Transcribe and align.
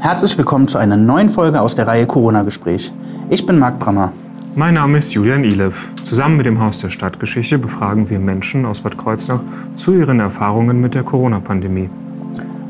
Herzlich 0.00 0.38
willkommen 0.38 0.68
zu 0.68 0.78
einer 0.78 0.96
neuen 0.96 1.28
Folge 1.28 1.60
aus 1.60 1.74
der 1.74 1.88
Reihe 1.88 2.06
Corona-Gespräch. 2.06 2.92
Ich 3.30 3.44
bin 3.44 3.58
Marc 3.58 3.80
Brammer. 3.80 4.12
Mein 4.54 4.74
Name 4.74 4.98
ist 4.98 5.12
Julian 5.12 5.42
Ilev. 5.42 5.88
Zusammen 6.04 6.36
mit 6.36 6.46
dem 6.46 6.60
Haus 6.60 6.78
der 6.78 6.90
Stadtgeschichte 6.90 7.58
befragen 7.58 8.08
wir 8.08 8.20
Menschen 8.20 8.64
aus 8.64 8.80
Bad 8.80 8.96
Kreuznach 8.96 9.40
zu 9.74 9.94
ihren 9.94 10.20
Erfahrungen 10.20 10.80
mit 10.80 10.94
der 10.94 11.02
Corona-Pandemie. 11.02 11.90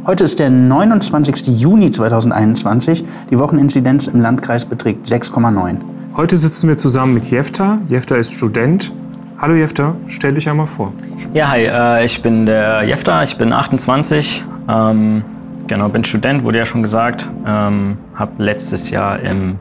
Heute 0.06 0.24
ist 0.24 0.38
der 0.38 0.48
29. 0.48 1.60
Juni 1.60 1.90
2021. 1.90 3.04
Die 3.30 3.38
Wocheninzidenz 3.38 4.06
im 4.06 4.22
Landkreis 4.22 4.64
beträgt 4.64 5.06
6,9. 5.06 5.76
Heute 6.16 6.38
sitzen 6.38 6.66
wir 6.66 6.78
zusammen 6.78 7.12
mit 7.12 7.30
Jefta. 7.30 7.78
Jefta 7.88 8.16
ist 8.16 8.32
Student. 8.32 8.90
Hallo 9.36 9.54
Jefta, 9.54 9.96
stell 10.06 10.32
dich 10.32 10.48
einmal 10.48 10.66
vor. 10.66 10.94
Ja, 11.34 11.50
hi, 11.50 11.66
äh, 11.66 12.06
ich 12.06 12.22
bin 12.22 12.46
der 12.46 12.84
Jefta, 12.84 13.22
ich 13.22 13.36
bin 13.36 13.52
28, 13.52 14.42
ähm, 14.66 15.22
genau, 15.68 15.88
bin 15.88 16.02
Student, 16.02 16.42
wurde 16.42 16.58
ja 16.58 16.66
schon 16.66 16.82
gesagt. 16.82 17.28
Ähm, 17.46 17.98
habe 18.14 18.42
letztes 18.42 18.90
Jahr 18.90 19.20
im 19.20 19.58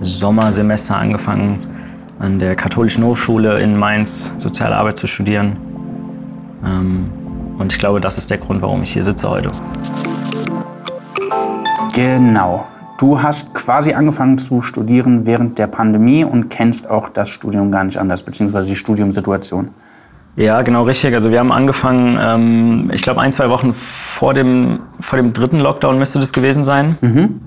Sommersemester 0.00 0.96
angefangen, 0.96 1.66
an 2.18 2.38
der 2.38 2.56
Katholischen 2.56 3.04
Hochschule 3.04 3.60
in 3.60 3.76
Mainz 3.76 4.34
Soziale 4.38 4.76
Arbeit 4.76 4.96
zu 4.96 5.06
studieren. 5.06 5.56
Ähm, 6.64 7.10
und 7.58 7.72
ich 7.72 7.78
glaube, 7.78 8.00
das 8.00 8.16
ist 8.16 8.30
der 8.30 8.38
Grund, 8.38 8.62
warum 8.62 8.82
ich 8.82 8.92
hier 8.92 9.02
sitze 9.02 9.28
heute. 9.28 9.50
Genau. 11.94 12.64
Du 12.98 13.20
hast 13.20 13.54
quasi 13.54 13.92
angefangen 13.92 14.38
zu 14.38 14.62
studieren 14.62 15.26
während 15.26 15.58
der 15.58 15.66
Pandemie 15.66 16.24
und 16.24 16.48
kennst 16.48 16.88
auch 16.88 17.08
das 17.08 17.28
Studium 17.28 17.70
gar 17.70 17.84
nicht 17.84 17.98
anders, 17.98 18.22
beziehungsweise 18.22 18.68
die 18.68 18.76
Studiumsituation. 18.76 19.70
Ja, 20.38 20.62
genau 20.62 20.84
richtig. 20.84 21.14
Also 21.14 21.32
wir 21.32 21.40
haben 21.40 21.50
angefangen, 21.50 22.16
ähm, 22.20 22.90
ich 22.92 23.02
glaube 23.02 23.20
ein, 23.20 23.32
zwei 23.32 23.50
Wochen 23.50 23.74
vor 23.74 24.34
dem, 24.34 24.78
vor 25.00 25.16
dem 25.16 25.32
dritten 25.32 25.58
Lockdown 25.58 25.98
müsste 25.98 26.20
das 26.20 26.32
gewesen 26.32 26.62
sein. 26.62 26.96
Mhm. 27.00 27.40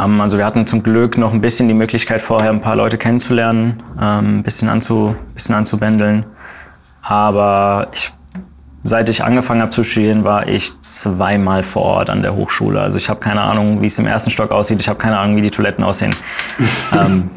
Ähm, 0.00 0.20
also 0.20 0.38
wir 0.38 0.46
hatten 0.46 0.64
zum 0.64 0.84
Glück 0.84 1.18
noch 1.18 1.32
ein 1.32 1.40
bisschen 1.40 1.66
die 1.66 1.74
Möglichkeit 1.74 2.20
vorher 2.20 2.50
ein 2.50 2.60
paar 2.60 2.76
Leute 2.76 2.98
kennenzulernen, 2.98 3.82
ähm, 4.00 4.38
ein 4.38 4.42
bisschen, 4.44 4.68
anzu, 4.68 5.16
bisschen 5.34 5.56
anzubändeln. 5.56 6.24
Aber 7.02 7.88
ich 7.92 8.12
Seit 8.82 9.10
ich 9.10 9.22
angefangen 9.22 9.60
habe 9.60 9.70
zu 9.72 9.84
studieren, 9.84 10.24
war 10.24 10.48
ich 10.48 10.80
zweimal 10.80 11.64
vor 11.64 11.82
Ort 11.82 12.08
an 12.08 12.22
der 12.22 12.34
Hochschule. 12.34 12.80
Also 12.80 12.96
ich 12.96 13.10
habe 13.10 13.20
keine 13.20 13.42
Ahnung, 13.42 13.82
wie 13.82 13.86
es 13.88 13.98
im 13.98 14.06
ersten 14.06 14.30
Stock 14.30 14.52
aussieht. 14.52 14.80
Ich 14.80 14.88
habe 14.88 14.98
keine 14.98 15.18
Ahnung, 15.18 15.36
wie 15.36 15.42
die 15.42 15.50
Toiletten 15.50 15.84
aussehen. 15.84 16.16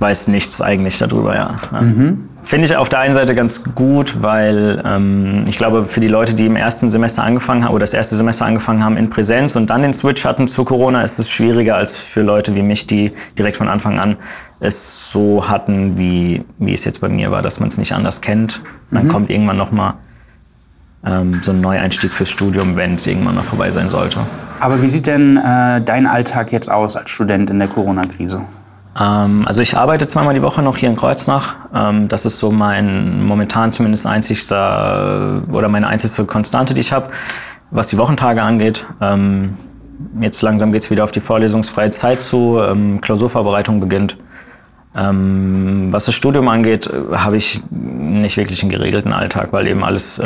weiß 0.00 0.28
nichts 0.28 0.60
eigentlich 0.60 0.98
darüber, 0.98 1.34
ja. 1.34 1.54
Mhm. 1.80 2.28
Finde 2.42 2.66
ich 2.66 2.76
auf 2.76 2.88
der 2.88 3.00
einen 3.00 3.14
Seite 3.14 3.34
ganz 3.34 3.74
gut, 3.74 4.22
weil 4.22 4.80
ähm, 4.84 5.46
ich 5.48 5.58
glaube, 5.58 5.86
für 5.86 5.98
die 5.98 6.06
Leute, 6.06 6.34
die 6.34 6.46
im 6.46 6.54
ersten 6.54 6.90
Semester 6.90 7.24
angefangen 7.24 7.64
haben 7.64 7.74
oder 7.74 7.80
das 7.80 7.92
erste 7.92 8.14
Semester 8.14 8.46
angefangen 8.46 8.84
haben 8.84 8.96
in 8.96 9.10
Präsenz 9.10 9.56
und 9.56 9.68
dann 9.68 9.82
den 9.82 9.92
Switch 9.92 10.24
hatten 10.24 10.46
zu 10.46 10.64
Corona, 10.64 11.02
ist 11.02 11.18
es 11.18 11.28
schwieriger 11.28 11.74
als 11.74 11.96
für 11.96 12.22
Leute 12.22 12.54
wie 12.54 12.62
mich, 12.62 12.86
die 12.86 13.12
direkt 13.36 13.56
von 13.56 13.68
Anfang 13.68 13.98
an 13.98 14.16
es 14.60 15.10
so 15.10 15.48
hatten, 15.48 15.98
wie, 15.98 16.44
wie 16.58 16.72
es 16.72 16.84
jetzt 16.84 17.00
bei 17.00 17.08
mir 17.08 17.30
war, 17.30 17.42
dass 17.42 17.60
man 17.60 17.68
es 17.68 17.78
nicht 17.78 17.92
anders 17.92 18.20
kennt. 18.20 18.62
Man 18.90 19.04
mhm. 19.04 19.08
kommt 19.08 19.30
irgendwann 19.30 19.56
nochmal 19.56 19.94
ähm, 21.04 21.40
so 21.42 21.52
ein 21.52 21.60
Neueinstieg 21.60 22.12
fürs 22.12 22.30
Studium, 22.30 22.76
wenn 22.76 22.94
es 22.94 23.06
irgendwann 23.06 23.34
mal 23.34 23.42
vorbei 23.42 23.70
sein 23.70 23.90
sollte. 23.90 24.20
Aber 24.60 24.80
wie 24.82 24.88
sieht 24.88 25.06
denn 25.06 25.36
äh, 25.36 25.82
dein 25.82 26.06
Alltag 26.06 26.52
jetzt 26.52 26.70
aus 26.70 26.96
als 26.96 27.10
Student 27.10 27.50
in 27.50 27.58
der 27.58 27.68
Corona-Krise? 27.68 28.42
Ähm, 28.98 29.44
also 29.46 29.62
ich 29.62 29.76
arbeite 29.76 30.06
zweimal 30.06 30.34
die 30.34 30.42
Woche 30.42 30.62
noch 30.62 30.76
hier 30.76 30.88
in 30.88 30.96
Kreuznach. 30.96 31.54
Ähm, 31.74 32.08
das 32.08 32.24
ist 32.24 32.38
so 32.38 32.50
mein 32.50 33.24
momentan 33.24 33.72
zumindest 33.72 34.06
einzigster 34.06 35.42
oder 35.50 35.68
meine 35.68 35.88
einzigste 35.88 36.24
Konstante, 36.24 36.74
die 36.74 36.80
ich 36.80 36.92
habe, 36.92 37.10
was 37.70 37.88
die 37.88 37.98
Wochentage 37.98 38.42
angeht. 38.42 38.86
Ähm, 39.00 39.56
jetzt 40.20 40.42
langsam 40.42 40.72
geht 40.72 40.82
es 40.82 40.90
wieder 40.90 41.04
auf 41.04 41.12
die 41.12 41.20
vorlesungsfreie 41.20 41.90
Zeit 41.90 42.22
zu. 42.22 42.60
Klausurvorbereitung 43.00 43.80
beginnt. 43.80 44.16
Was 44.92 46.06
das 46.06 46.14
Studium 46.14 46.48
angeht, 46.48 46.86
äh, 46.86 47.16
habe 47.16 47.36
ich 47.36 47.60
nicht 47.70 48.38
wirklich 48.38 48.62
einen 48.62 48.70
geregelten 48.70 49.12
Alltag, 49.12 49.48
weil 49.50 49.66
eben 49.66 49.84
alles 49.84 50.18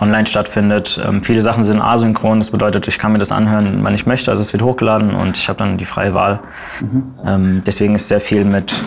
online 0.00 0.26
stattfindet. 0.26 1.00
Ähm, 1.06 1.22
viele 1.22 1.42
Sachen 1.42 1.62
sind 1.62 1.80
asynchron, 1.80 2.38
das 2.38 2.50
bedeutet, 2.50 2.88
ich 2.88 2.98
kann 2.98 3.12
mir 3.12 3.18
das 3.18 3.32
anhören, 3.32 3.80
wann 3.82 3.94
ich 3.94 4.06
möchte. 4.06 4.30
Also 4.30 4.42
es 4.42 4.52
wird 4.52 4.62
hochgeladen 4.62 5.14
und 5.14 5.36
ich 5.36 5.48
habe 5.48 5.58
dann 5.58 5.78
die 5.78 5.84
freie 5.84 6.14
Wahl. 6.14 6.40
Mhm. 6.80 7.04
Ähm, 7.24 7.62
deswegen 7.66 7.94
ist 7.94 8.08
sehr 8.08 8.20
viel 8.20 8.44
mit 8.44 8.84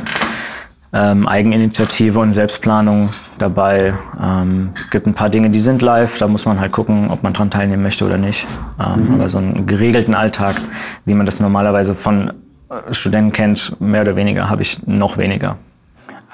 ähm, 0.93 1.27
Eigeninitiative 1.27 2.19
und 2.19 2.33
Selbstplanung 2.33 3.09
dabei. 3.37 3.93
Ähm, 4.21 4.69
gibt 4.91 5.07
ein 5.07 5.13
paar 5.13 5.29
Dinge, 5.29 5.49
die 5.49 5.59
sind 5.59 5.81
live, 5.81 6.17
da 6.17 6.27
muss 6.27 6.45
man 6.45 6.59
halt 6.59 6.71
gucken, 6.71 7.09
ob 7.11 7.21
man 7.21 7.33
dran 7.33 7.51
teilnehmen 7.51 7.83
möchte 7.83 8.05
oder 8.05 8.17
nicht. 8.17 8.47
Ähm, 8.79 9.07
mhm. 9.07 9.13
Aber 9.15 9.29
so 9.29 9.37
einen 9.37 9.65
geregelten 9.65 10.15
Alltag, 10.15 10.55
wie 11.03 11.13
man 11.13 11.25
das 11.25 11.39
normalerweise 11.39 11.95
von 11.95 12.29
äh, 12.69 12.93
Studenten 12.93 13.33
kennt, 13.33 13.79
mehr 13.79 14.01
oder 14.01 14.15
weniger, 14.15 14.49
habe 14.49 14.61
ich 14.61 14.87
noch 14.87 15.17
weniger. 15.17 15.57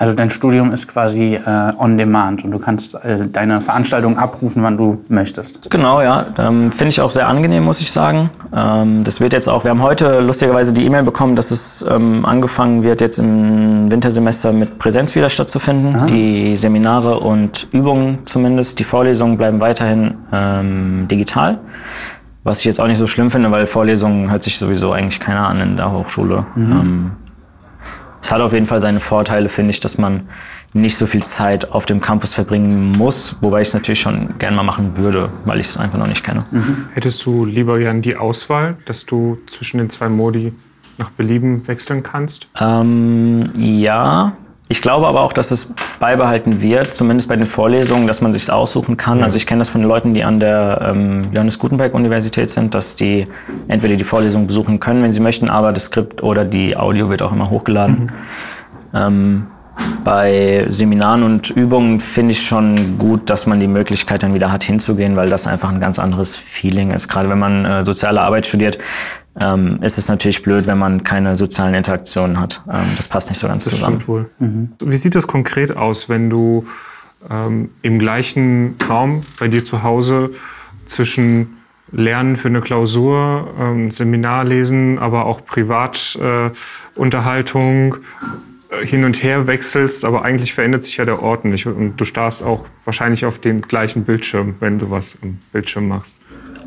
Also 0.01 0.15
dein 0.15 0.31
Studium 0.31 0.73
ist 0.73 0.87
quasi 0.87 1.35
äh, 1.35 1.73
on 1.77 1.95
demand 1.95 2.43
und 2.43 2.49
du 2.49 2.57
kannst 2.57 2.95
äh, 2.95 3.27
deine 3.31 3.61
Veranstaltung 3.61 4.17
abrufen, 4.17 4.63
wann 4.63 4.75
du 4.75 5.05
möchtest. 5.09 5.69
Genau, 5.69 6.01
ja. 6.01 6.25
Ähm, 6.39 6.71
Finde 6.71 6.89
ich 6.89 6.99
auch 7.01 7.11
sehr 7.11 7.27
angenehm, 7.27 7.63
muss 7.63 7.81
ich 7.81 7.91
sagen. 7.91 8.31
Ähm, 8.51 9.03
das 9.03 9.19
wird 9.19 9.31
jetzt 9.31 9.47
auch, 9.47 9.63
wir 9.63 9.69
haben 9.69 9.83
heute 9.83 10.19
lustigerweise 10.21 10.73
die 10.73 10.87
E-Mail 10.87 11.03
bekommen, 11.03 11.35
dass 11.35 11.51
es 11.51 11.85
ähm, 11.87 12.25
angefangen 12.25 12.81
wird, 12.81 12.99
jetzt 12.99 13.19
im 13.19 13.91
Wintersemester 13.91 14.51
mit 14.51 14.79
Präsenz 14.79 15.13
wieder 15.13 15.29
stattzufinden. 15.29 15.95
Aha. 15.95 16.07
Die 16.07 16.57
Seminare 16.57 17.19
und 17.19 17.67
Übungen 17.71 18.25
zumindest, 18.25 18.79
die 18.79 18.83
Vorlesungen 18.83 19.37
bleiben 19.37 19.59
weiterhin 19.59 20.15
ähm, 20.33 21.07
digital. 21.11 21.59
Was 22.43 22.57
ich 22.57 22.65
jetzt 22.65 22.81
auch 22.81 22.87
nicht 22.87 22.97
so 22.97 23.05
schlimm 23.05 23.29
finde, 23.29 23.51
weil 23.51 23.67
Vorlesungen 23.67 24.31
hört 24.31 24.43
sich 24.45 24.57
sowieso 24.57 24.93
eigentlich 24.93 25.19
keiner 25.19 25.47
an 25.47 25.61
in 25.61 25.77
der 25.77 25.91
Hochschule. 25.91 26.43
Mhm. 26.55 27.11
Es 28.21 28.31
hat 28.31 28.41
auf 28.41 28.53
jeden 28.53 28.65
Fall 28.67 28.79
seine 28.79 28.99
Vorteile, 28.99 29.49
finde 29.49 29.71
ich, 29.71 29.79
dass 29.79 29.97
man 29.97 30.27
nicht 30.73 30.97
so 30.97 31.05
viel 31.05 31.23
Zeit 31.23 31.71
auf 31.71 31.85
dem 31.85 31.99
Campus 31.99 32.33
verbringen 32.33 32.93
muss, 32.93 33.37
wobei 33.41 33.61
ich 33.61 33.69
es 33.69 33.73
natürlich 33.73 33.99
schon 33.99 34.37
gerne 34.39 34.55
mal 34.55 34.63
machen 34.63 34.95
würde, 34.95 35.29
weil 35.45 35.59
ich 35.59 35.67
es 35.67 35.77
einfach 35.77 35.99
noch 35.99 36.07
nicht 36.07 36.23
kenne. 36.23 36.45
Mhm. 36.51 36.85
Hättest 36.93 37.25
du 37.25 37.45
lieber 37.45 37.79
Jan 37.79 38.01
die 38.01 38.15
Auswahl, 38.15 38.77
dass 38.85 39.05
du 39.05 39.37
zwischen 39.47 39.79
den 39.79 39.89
zwei 39.89 40.07
Modi 40.07 40.53
nach 40.97 41.09
Belieben 41.09 41.67
wechseln 41.67 42.03
kannst? 42.03 42.47
Ähm, 42.59 43.51
ja, 43.57 44.33
ich 44.71 44.81
glaube 44.81 45.07
aber 45.07 45.21
auch, 45.21 45.33
dass 45.33 45.51
es 45.51 45.73
beibehalten 45.99 46.61
wird, 46.61 46.95
zumindest 46.95 47.27
bei 47.27 47.35
den 47.35 47.45
Vorlesungen, 47.45 48.07
dass 48.07 48.21
man 48.21 48.31
sich 48.31 48.49
aussuchen 48.49 48.95
kann. 48.95 49.19
Ja. 49.19 49.25
Also 49.25 49.35
ich 49.35 49.45
kenne 49.45 49.59
das 49.59 49.69
von 49.69 49.81
den 49.81 49.89
Leuten, 49.89 50.13
die 50.13 50.23
an 50.23 50.39
der 50.39 50.87
ähm, 50.89 51.25
Johannes 51.33 51.59
Gutenberg 51.59 51.93
Universität 51.93 52.49
sind, 52.49 52.73
dass 52.73 52.95
die 52.95 53.27
entweder 53.67 53.97
die 53.97 54.05
Vorlesung 54.05 54.47
besuchen 54.47 54.79
können, 54.79 55.03
wenn 55.03 55.11
sie 55.11 55.19
möchten, 55.19 55.49
aber 55.49 55.73
das 55.73 55.85
Skript 55.85 56.23
oder 56.23 56.45
die 56.45 56.77
Audio 56.77 57.09
wird 57.09 57.21
auch 57.21 57.33
immer 57.33 57.49
hochgeladen. 57.49 58.03
Mhm. 58.03 58.09
Ähm, 58.93 59.47
bei 60.03 60.65
Seminaren 60.69 61.23
und 61.23 61.49
Übungen 61.49 61.99
finde 61.99 62.31
ich 62.31 62.45
schon 62.45 62.97
gut, 62.97 63.29
dass 63.29 63.45
man 63.45 63.59
die 63.59 63.67
Möglichkeit 63.67 64.23
dann 64.23 64.33
wieder 64.33 64.51
hat, 64.51 64.63
hinzugehen, 64.63 65.15
weil 65.15 65.29
das 65.29 65.47
einfach 65.47 65.69
ein 65.69 65.79
ganz 65.79 65.99
anderes 65.99 66.35
Feeling 66.35 66.91
ist. 66.91 67.07
Gerade 67.07 67.29
wenn 67.29 67.39
man 67.39 67.65
äh, 67.65 67.85
soziale 67.85 68.21
Arbeit 68.21 68.47
studiert, 68.47 68.77
ähm, 69.39 69.81
ist 69.81 69.97
es 69.97 70.07
natürlich 70.07 70.43
blöd, 70.43 70.67
wenn 70.67 70.77
man 70.77 71.03
keine 71.03 71.35
sozialen 71.35 71.73
Interaktionen 71.73 72.39
hat. 72.39 72.61
Ähm, 72.69 72.85
das 72.97 73.07
passt 73.07 73.29
nicht 73.29 73.39
so 73.39 73.47
ganz 73.47 73.63
das 73.63 73.75
zusammen. 73.75 73.95
Das 73.95 74.03
stimmt 74.03 74.15
wohl. 74.15 74.29
Mhm. 74.39 74.73
Wie 74.83 74.95
sieht 74.95 75.15
das 75.15 75.27
konkret 75.27 75.75
aus, 75.75 76.09
wenn 76.09 76.29
du 76.29 76.67
ähm, 77.29 77.69
im 77.81 77.99
gleichen 77.99 78.75
Raum 78.89 79.23
bei 79.39 79.47
dir 79.47 79.63
zu 79.63 79.83
Hause 79.83 80.31
zwischen 80.85 81.57
Lernen 81.91 82.35
für 82.37 82.47
eine 82.47 82.61
Klausur, 82.61 83.53
ähm, 83.59 83.91
Seminar 83.91 84.45
lesen, 84.45 84.97
aber 84.97 85.25
auch 85.25 85.45
Privatunterhaltung 85.45 87.97
äh, 88.69 88.85
hin 88.85 89.03
und 89.03 89.21
her 89.23 89.47
wechselst, 89.47 90.05
aber 90.05 90.23
eigentlich 90.23 90.53
verändert 90.53 90.83
sich 90.83 90.95
ja 90.97 91.05
der 91.05 91.21
Ort 91.21 91.45
nicht 91.45 91.67
und 91.67 91.97
du 91.97 92.05
starrst 92.05 92.43
auch 92.43 92.65
wahrscheinlich 92.85 93.25
auf 93.25 93.39
den 93.39 93.61
gleichen 93.61 94.05
Bildschirm, 94.05 94.55
wenn 94.59 94.79
du 94.79 94.89
was 94.89 95.19
am 95.21 95.39
Bildschirm 95.51 95.89
machst. 95.89 96.20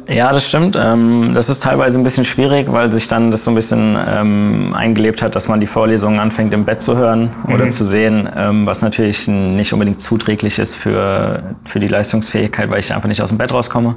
Ja, 0.08 0.32
das 0.32 0.46
stimmt. 0.46 0.78
Ähm, 0.80 1.32
das 1.34 1.48
ist 1.48 1.62
teilweise 1.62 1.98
ein 1.98 2.04
bisschen 2.04 2.24
schwierig, 2.24 2.70
weil 2.70 2.92
sich 2.92 3.08
dann 3.08 3.30
das 3.30 3.44
so 3.44 3.50
ein 3.50 3.54
bisschen 3.54 3.96
ähm, 4.06 4.74
eingelebt 4.76 5.22
hat, 5.22 5.34
dass 5.34 5.48
man 5.48 5.60
die 5.60 5.66
Vorlesungen 5.66 6.20
anfängt 6.20 6.52
im 6.52 6.64
Bett 6.64 6.82
zu 6.82 6.96
hören 6.96 7.30
oder 7.46 7.64
mhm. 7.64 7.70
zu 7.70 7.86
sehen, 7.86 8.28
ähm, 8.36 8.66
was 8.66 8.82
natürlich 8.82 9.26
nicht 9.28 9.72
unbedingt 9.72 10.00
zuträglich 10.00 10.58
ist 10.58 10.74
für, 10.74 11.42
für 11.64 11.80
die 11.80 11.88
Leistungsfähigkeit, 11.88 12.70
weil 12.70 12.80
ich 12.80 12.92
einfach 12.92 13.08
nicht 13.08 13.22
aus 13.22 13.30
dem 13.30 13.38
Bett 13.38 13.52
rauskomme. 13.52 13.96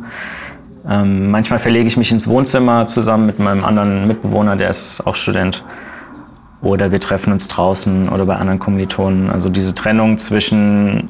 manchmal 0.86 1.59
verlege 1.59 1.88
ich 1.88 1.98
mich 1.98 2.12
ins 2.13 2.27
Wohnzimmer 2.27 2.88
zusammen 2.88 3.25
mit 3.25 3.39
meinem 3.39 3.65
anderen 3.65 4.07
Mitbewohner, 4.07 4.56
der 4.56 4.69
ist 4.69 5.06
auch 5.06 5.18
Student. 5.18 5.65
Oder 6.62 6.92
wir 6.92 7.00
treffen 7.00 7.33
uns 7.33 7.48
draußen 7.50 8.09
oder 8.09 8.25
bei 8.25 8.38
anderen 8.38 8.59
Kommilitonen. 8.59 9.30
Also 9.30 9.50
diese 9.50 9.75
Trennung 9.75 10.18
zwischen 10.18 11.09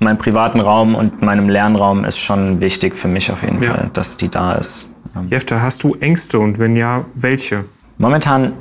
meinem 0.00 0.18
privaten 0.18 0.60
Raum 0.60 0.94
und 0.94 1.22
meinem 1.22 1.48
Lernraum 1.48 2.04
ist 2.04 2.18
schon 2.18 2.60
wichtig 2.60 2.96
für 2.96 3.08
mich 3.08 3.30
auf 3.32 3.42
jeden 3.42 3.62
ja. 3.62 3.74
Fall, 3.74 3.90
dass 3.92 4.16
die 4.16 4.28
da 4.28 4.52
ist. 4.54 4.94
Jefta, 5.26 5.60
hast 5.60 5.82
du 5.82 5.94
Ängste 5.94 6.38
und 6.38 6.58
wenn 6.58 6.76
ja, 6.76 7.04
welche? 7.14 7.64
Momentan 7.98 8.52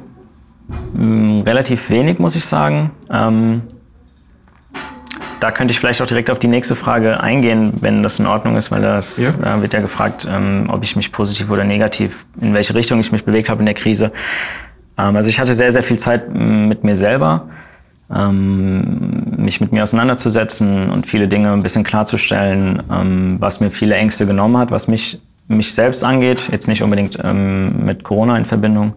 mh, 0.94 1.04
mm, 1.04 1.42
relativ 1.42 1.89
wenig, 1.89 2.19
muss 2.19 2.36
ich 2.36 2.45
sagen. 2.45 2.92
Ähm, 3.12 3.62
da 5.39 5.51
könnte 5.51 5.72
ich 5.72 5.80
vielleicht 5.80 6.01
auch 6.01 6.07
direkt 6.07 6.31
auf 6.31 6.39
die 6.39 6.48
nächste 6.48 6.75
Frage 6.75 7.22
eingehen, 7.22 7.74
wenn 7.81 8.01
das 8.01 8.19
in 8.19 8.25
Ordnung 8.25 8.57
ist, 8.57 8.72
weil 8.72 8.81
das 8.81 9.18
Ja. 9.18 9.57
äh, 9.57 9.62
wird 9.62 9.74
ja 9.74 9.81
gefragt, 9.81 10.28
ähm, 10.30 10.66
ob 10.69 10.83
ich 10.83 10.95
mich 10.95 11.12
positiv 11.12 11.51
oder 11.51 11.63
negativ, 11.63 12.25
in 12.42 12.54
welche 12.54 12.74
Richtung 12.74 13.00
ich 13.00 13.12
mich 13.12 13.24
bewegt 13.24 13.50
habe 13.50 13.60
in 13.60 13.66
der 13.66 13.75
Krise. 13.75 14.12
Ähm, 14.98 15.16
also 15.16 15.30
ich 15.30 15.40
hatte 15.40 15.54
sehr, 15.54 15.72
sehr 15.72 15.83
viel 15.83 15.98
Zeit 15.98 16.28
m, 16.28 16.68
mit 16.68 16.83
mir 16.83 16.95
selber, 16.95 17.50
ähm, 18.13 19.17
mich 19.48 19.62
mit 19.62 19.72
mir 19.72 19.84
auseinanderzusetzen 19.84 20.90
und 20.90 21.08
viele 21.08 21.30
Dinge 21.30 21.54
ein 21.54 21.64
bisschen 21.64 21.86
klarzustellen, 21.86 22.84
ähm, 22.92 23.38
was 23.40 23.62
mir 23.62 23.72
viele 23.72 23.96
Ängste 23.96 24.26
genommen 24.26 24.58
hat, 24.58 24.72
was 24.72 24.90
mich, 24.90 25.22
mich 25.48 25.74
selbst 25.74 26.04
angeht, 26.04 26.50
jetzt 26.52 26.68
nicht 26.68 26.84
unbedingt 26.84 27.18
ähm, 27.24 27.86
mit 27.86 28.04
Corona 28.04 28.38
in 28.38 28.44
Verbindung. 28.44 28.94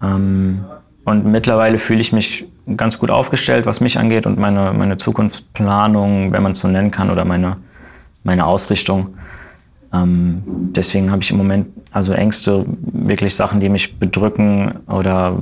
Ähm, 0.00 0.64
und 1.04 1.26
mittlerweile 1.26 1.80
fühle 1.80 2.00
ich 2.00 2.12
mich 2.12 2.46
ganz 2.76 3.00
gut 3.00 3.10
aufgestellt, 3.10 3.66
was 3.66 3.80
mich 3.80 3.98
angeht 3.98 4.24
und 4.24 4.38
meine, 4.38 4.72
meine 4.72 4.96
Zukunftsplanung, 4.98 6.30
wenn 6.30 6.44
man 6.44 6.52
es 6.52 6.60
so 6.60 6.68
nennen 6.68 6.92
kann, 6.92 7.10
oder 7.10 7.24
meine, 7.24 7.56
meine 8.22 8.46
Ausrichtung. 8.46 9.14
Ähm, 9.92 10.44
deswegen 10.46 11.10
habe 11.10 11.22
ich 11.22 11.30
im 11.32 11.38
Moment 11.38 11.66
also 11.90 12.12
Ängste, 12.12 12.64
wirklich 12.92 13.34
Sachen, 13.34 13.58
die 13.58 13.68
mich 13.68 13.98
bedrücken 13.98 14.76
oder 14.86 15.36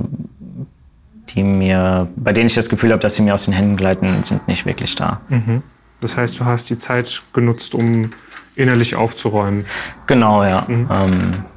die 1.35 1.43
mir, 1.43 2.07
bei 2.15 2.33
denen 2.33 2.47
ich 2.47 2.55
das 2.55 2.69
Gefühl 2.69 2.91
habe, 2.91 3.01
dass 3.01 3.15
sie 3.15 3.21
mir 3.21 3.33
aus 3.33 3.45
den 3.45 3.53
Händen 3.53 3.75
gleiten, 3.75 4.23
sind 4.23 4.47
nicht 4.47 4.65
wirklich 4.65 4.95
da. 4.95 5.21
Das 6.01 6.17
heißt, 6.17 6.39
du 6.39 6.45
hast 6.45 6.69
die 6.69 6.77
Zeit 6.77 7.21
genutzt, 7.33 7.75
um 7.75 8.11
innerlich 8.55 8.95
aufzuräumen. 8.95 9.65
Genau, 10.07 10.43
ja. 10.43 10.65
Ähm, 10.69 10.87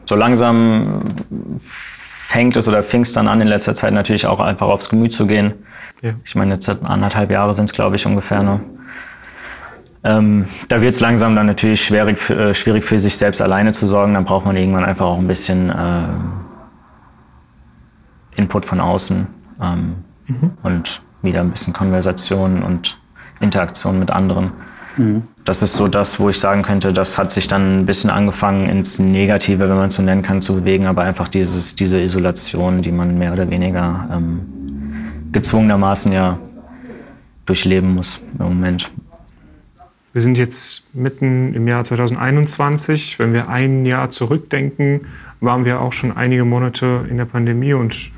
so 0.05 0.17
langsam 0.17 1.03
fängt 1.59 2.57
es 2.57 2.67
oder 2.67 2.83
fing 2.83 3.03
es 3.03 3.13
dann 3.13 3.29
an 3.29 3.41
in 3.41 3.47
letzter 3.49 3.75
Zeit 3.75 3.93
natürlich 3.93 4.27
auch 4.27 4.41
einfach 4.41 4.67
aufs 4.69 4.89
Gemüt 4.89 5.13
zu 5.13 5.27
gehen. 5.27 5.55
Ja. 6.03 6.13
Ich 6.25 6.35
meine, 6.35 6.55
jetzt 6.55 6.69
anderthalb 6.69 7.31
Jahre 7.31 7.55
sind 7.55 7.67
es, 7.67 7.73
glaube 7.73 7.97
ich, 7.97 8.05
ungefähr. 8.07 8.43
Ne? 8.43 8.61
Ähm, 10.05 10.47
da 10.69 10.81
wird 10.81 10.95
es 10.95 11.01
langsam 11.01 11.35
dann 11.37 11.47
natürlich 11.47 11.85
schwierig, 11.85 12.19
für- 12.19 12.51
äh, 12.51 12.55
schwierig 12.55 12.85
für 12.85 12.99
sich 12.99 13.17
selbst 13.17 13.41
alleine 13.41 13.73
zu 13.73 13.87
sorgen. 13.87 14.15
Dann 14.15 14.25
braucht 14.25 14.45
man 14.45 14.57
irgendwann 14.57 14.85
einfach 14.85 15.07
auch 15.07 15.19
ein 15.19 15.29
bisschen 15.29 15.71
äh, 15.71 16.03
Input 18.37 18.65
von 18.65 18.81
außen 18.81 19.27
ähm, 19.61 19.97
und 20.63 21.03
wieder 21.23 21.41
ein 21.41 21.51
bisschen 21.51 21.73
Konversation 21.73 22.63
und 22.63 22.99
Interaktion 23.41 23.99
mit 23.99 24.11
anderen. 24.11 24.53
Das 25.45 25.63
ist 25.63 25.75
so 25.75 25.87
das, 25.87 26.19
wo 26.19 26.29
ich 26.29 26.41
sagen 26.41 26.63
könnte, 26.63 26.93
das 26.93 27.19
hat 27.19 27.31
sich 27.31 27.47
dann 27.47 27.81
ein 27.81 27.87
bisschen 27.87 28.11
angefangen 28.11 28.67
ins 28.67 28.99
Negative, 28.99 29.69
wenn 29.69 29.77
man 29.77 29.89
es 29.89 29.95
so 29.95 30.03
nennen 30.03 30.23
kann, 30.23 30.43
zu 30.43 30.57
bewegen, 30.57 30.87
aber 30.87 31.03
einfach 31.03 31.29
dieses, 31.29 31.77
diese 31.77 32.01
Isolation, 32.01 32.83
die 32.83 32.91
man 32.91 33.17
mehr 33.17 33.33
oder 33.33 33.49
weniger 33.49 34.09
ähm, 34.13 34.41
gezwungenermaßen 35.31 36.11
ja 36.13 36.39
durchleben 37.47 37.95
muss 37.95 38.21
im 38.39 38.45
Moment. 38.45 38.91
Wir 40.13 40.21
sind 40.21 40.37
jetzt 40.37 40.95
mitten 40.97 41.55
im 41.55 41.69
Jahr 41.69 41.85
2021. 41.85 43.19
Wenn 43.21 43.33
wir 43.33 43.49
ein 43.49 43.87
Jahr 43.87 44.11
zurückdenken, 44.11 45.03
waren 45.41 45.65
wir 45.65 45.81
auch 45.81 45.93
schon 45.93 46.17
einige 46.17 46.45
Monate 46.45 47.07
in 47.09 47.19
der 47.19 47.27
Pandemie 47.27 47.75
und 47.75 48.11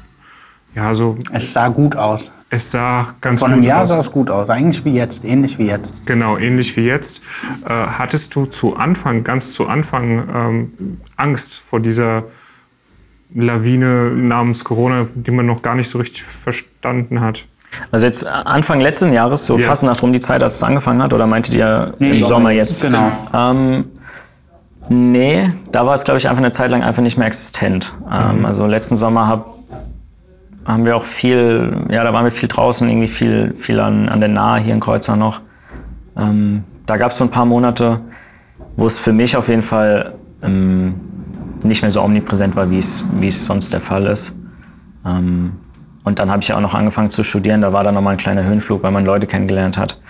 ja, 0.74 0.94
so 0.94 1.16
Es 1.32 1.52
sah 1.52 1.68
gut 1.68 1.96
aus. 1.96 2.30
es 2.50 2.70
sah 2.70 3.14
ganz 3.20 3.38
Vor 3.40 3.48
einem 3.48 3.58
gut 3.58 3.66
Jahr 3.66 3.82
aus. 3.82 3.88
sah 3.90 3.98
es 4.00 4.10
gut 4.10 4.30
aus. 4.30 4.48
Eigentlich 4.48 4.84
wie 4.84 4.94
jetzt, 4.94 5.24
ähnlich 5.24 5.58
wie 5.58 5.66
jetzt. 5.66 6.06
Genau, 6.06 6.36
ähnlich 6.38 6.76
wie 6.76 6.82
jetzt. 6.86 7.22
Äh, 7.64 7.70
hattest 7.70 8.34
du 8.34 8.46
zu 8.46 8.76
Anfang, 8.76 9.24
ganz 9.24 9.52
zu 9.52 9.68
Anfang, 9.68 10.28
ähm, 10.34 10.98
Angst 11.16 11.58
vor 11.60 11.80
dieser 11.80 12.24
Lawine 13.34 14.10
namens 14.10 14.64
Corona, 14.64 15.06
die 15.14 15.30
man 15.30 15.46
noch 15.46 15.62
gar 15.62 15.74
nicht 15.76 15.88
so 15.88 15.98
richtig 15.98 16.24
verstanden 16.24 17.20
hat? 17.20 17.46
Also 17.92 18.04
jetzt 18.06 18.26
Anfang 18.26 18.80
letzten 18.80 19.12
Jahres, 19.12 19.46
so 19.46 19.56
Ja. 19.56 19.68
fast 19.68 19.84
nach 19.84 20.02
rum 20.02 20.12
die 20.12 20.18
Zeit, 20.18 20.42
als 20.42 20.56
es 20.56 20.62
angefangen 20.64 21.00
hat, 21.00 21.12
oder 21.14 21.28
meintet 21.28 21.54
ihr 21.54 21.94
Nee, 22.00 22.08
im 22.10 22.14
Sommer 22.16 22.26
Sommer 22.28 22.50
jetzt, 22.50 22.82
genau. 22.82 23.12
Ähm, 23.32 23.84
nee, 24.88 25.52
da 25.70 25.86
war 25.86 25.94
es, 25.94 26.02
glaube 26.02 26.18
ich, 26.18 26.28
einfach 26.28 26.42
eine 26.42 26.50
Zeit 26.50 26.70
lang 26.72 26.82
einfach 26.82 27.02
nicht 27.02 27.16
mehr 27.16 27.28
existent. 27.28 27.92
Ähm, 28.10 28.44
also 28.44 28.66
letzten 28.66 28.96
Sommer 28.96 29.28
hab, 29.28 29.54
haben 30.72 30.84
wir 30.84 30.96
auch 30.96 31.04
viel, 31.04 31.86
ja, 31.88 32.04
da 32.04 32.12
waren 32.12 32.24
wir 32.24 32.32
viel 32.32 32.48
draußen, 32.48 32.88
irgendwie 32.88 33.08
viel, 33.08 33.54
viel 33.54 33.80
an, 33.80 34.08
an 34.08 34.20
der 34.20 34.28
Nahe 34.28 34.60
hier 34.60 34.74
in 34.74 34.80
Kreuzau 34.80 35.16
noch. 35.16 35.40
Ähm, 36.16 36.64
da 36.86 36.96
gab 36.96 37.12
es 37.12 37.18
so 37.18 37.24
ein 37.24 37.30
paar 37.30 37.46
Monate, 37.46 38.00
wo 38.76 38.86
es 38.86 38.98
für 38.98 39.12
mich 39.12 39.36
auf 39.36 39.48
jeden 39.48 39.62
Fall 39.62 40.14
ähm, 40.42 40.94
nicht 41.62 41.82
mehr 41.82 41.90
so 41.90 42.02
omnipräsent 42.02 42.56
war, 42.56 42.70
wie 42.70 42.78
es 42.78 43.46
sonst 43.46 43.72
der 43.72 43.80
Fall 43.80 44.06
ist. 44.06 44.36
Ähm, 45.04 45.52
und 46.02 46.18
dann 46.18 46.30
habe 46.30 46.42
ich 46.42 46.48
ja 46.48 46.56
auch 46.56 46.60
noch 46.60 46.74
angefangen 46.74 47.10
zu 47.10 47.22
studieren. 47.24 47.60
Da 47.60 47.72
war 47.72 47.84
dann 47.84 47.94
nochmal 47.94 48.14
ein 48.14 48.18
kleiner 48.18 48.42
Höhenflug, 48.42 48.82
weil 48.82 48.90
man 48.90 49.04
Leute 49.04 49.26
kennengelernt 49.26 49.76
hat. 49.76 50.00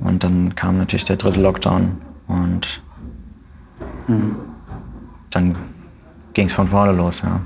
Und 0.00 0.24
dann 0.24 0.54
kam 0.54 0.78
natürlich 0.78 1.04
der 1.04 1.16
dritte 1.16 1.40
Lockdown. 1.40 1.92
Und 2.26 2.82
dann 5.30 5.56
ging 6.36 6.46
es 6.48 6.52
von 6.52 6.68
vorne 6.68 6.92
los. 6.92 7.22
Ja. 7.22 7.40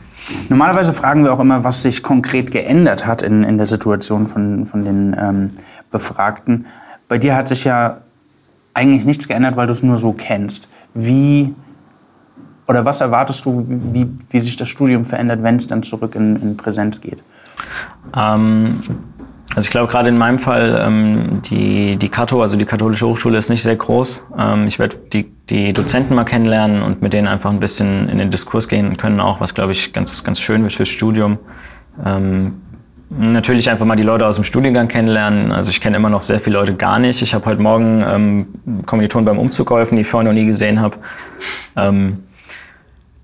Normalerweise 0.49 0.93
fragen 0.93 1.25
wir 1.25 1.33
auch 1.33 1.41
immer, 1.41 1.63
was 1.65 1.83
sich 1.83 2.03
konkret 2.03 2.51
geändert 2.51 3.07
hat 3.07 3.23
in, 3.23 3.45
in 3.45 3.57
der 3.57 3.69
Situation 3.69 4.27
von, 4.27 4.67
von 4.67 4.85
den 4.85 5.17
ähm, 5.19 5.51
Befragten. 5.93 6.67
Bei 7.09 7.17
dir 7.17 7.37
hat 7.37 7.49
sich 7.49 7.65
ja 7.65 7.99
eigentlich 8.75 9.05
nichts 9.05 9.29
geändert, 9.29 9.57
weil 9.57 9.69
du 9.69 9.73
es 9.73 9.83
nur 9.83 9.97
so 9.97 10.13
kennst. 10.13 10.69
Wie 10.93 11.55
oder 12.67 12.85
was 12.85 13.01
erwartest 13.01 13.47
du, 13.47 13.65
wie, 13.69 14.11
wie 14.31 14.41
sich 14.41 14.57
das 14.57 14.69
Studium 14.69 15.05
verändert, 15.05 15.43
wenn 15.43 15.57
es 15.57 15.67
dann 15.67 15.83
zurück 15.83 16.15
in, 16.17 16.37
in 16.43 16.57
Präsenz 16.57 17.01
geht? 17.01 17.23
Ähm, 18.15 18.81
also 19.57 19.67
ich 19.67 19.71
glaube 19.71 19.91
gerade 19.91 20.09
in 20.09 20.17
meinem 20.17 20.39
Fall, 20.39 20.81
ähm, 20.87 21.43
die, 21.45 21.97
die 21.97 22.09
Kato, 22.09 22.41
also 22.41 22.57
die 22.57 22.65
katholische 22.65 23.07
Hochschule 23.07 23.37
ist 23.37 23.51
nicht 23.51 23.63
sehr 23.63 23.75
groß. 23.75 24.25
Ähm, 24.39 24.69
ich 24.69 24.79
werde 24.79 24.97
die, 25.13 25.31
die 25.49 25.73
Dozenten 25.73 26.15
mal 26.15 26.25
kennenlernen 26.25 26.83
und 26.83 27.03
mit 27.03 27.13
denen 27.13 27.27
einfach 27.27 27.51
ein 27.51 27.59
bisschen 27.59 28.09
in 28.09 28.19
den 28.19 28.31
Diskurs 28.31 28.69
gehen 28.69 28.97
können 28.97 29.21
auch, 29.21 29.41
was 29.41 29.55
glaube 29.55 29.73
ich 29.73 29.93
ganz, 29.93 30.23
ganz 30.23 30.41
schön 30.41 30.63
wird 30.63 30.75
fürs 30.75 30.89
Studium. 30.89 31.39
Ähm, 32.05 32.61
natürlich 33.11 33.69
einfach 33.69 33.85
mal 33.85 33.97
die 33.97 34.05
Leute 34.05 34.25
aus 34.25 34.37
dem 34.37 34.45
Studiengang 34.45 34.87
kennenlernen. 34.87 35.51
Also 35.51 35.71
ich 35.71 35.81
kenne 35.81 35.97
immer 35.97 36.11
noch 36.11 36.23
sehr 36.23 36.39
viele 36.39 36.57
Leute 36.57 36.75
gar 36.75 37.01
nicht. 37.01 37.21
Ich 37.21 37.35
habe 37.35 37.45
heute 37.47 37.61
Morgen 37.61 38.05
ähm, 38.07 38.47
Kommilitonen 38.87 39.25
beim 39.25 39.39
Umzug 39.39 39.67
geholfen, 39.67 39.97
die 39.97 40.03
ich 40.03 40.09
vorher 40.09 40.31
noch 40.31 40.39
nie 40.39 40.47
gesehen 40.47 40.81
habe. 40.81 40.97
Ähm, 41.77 42.23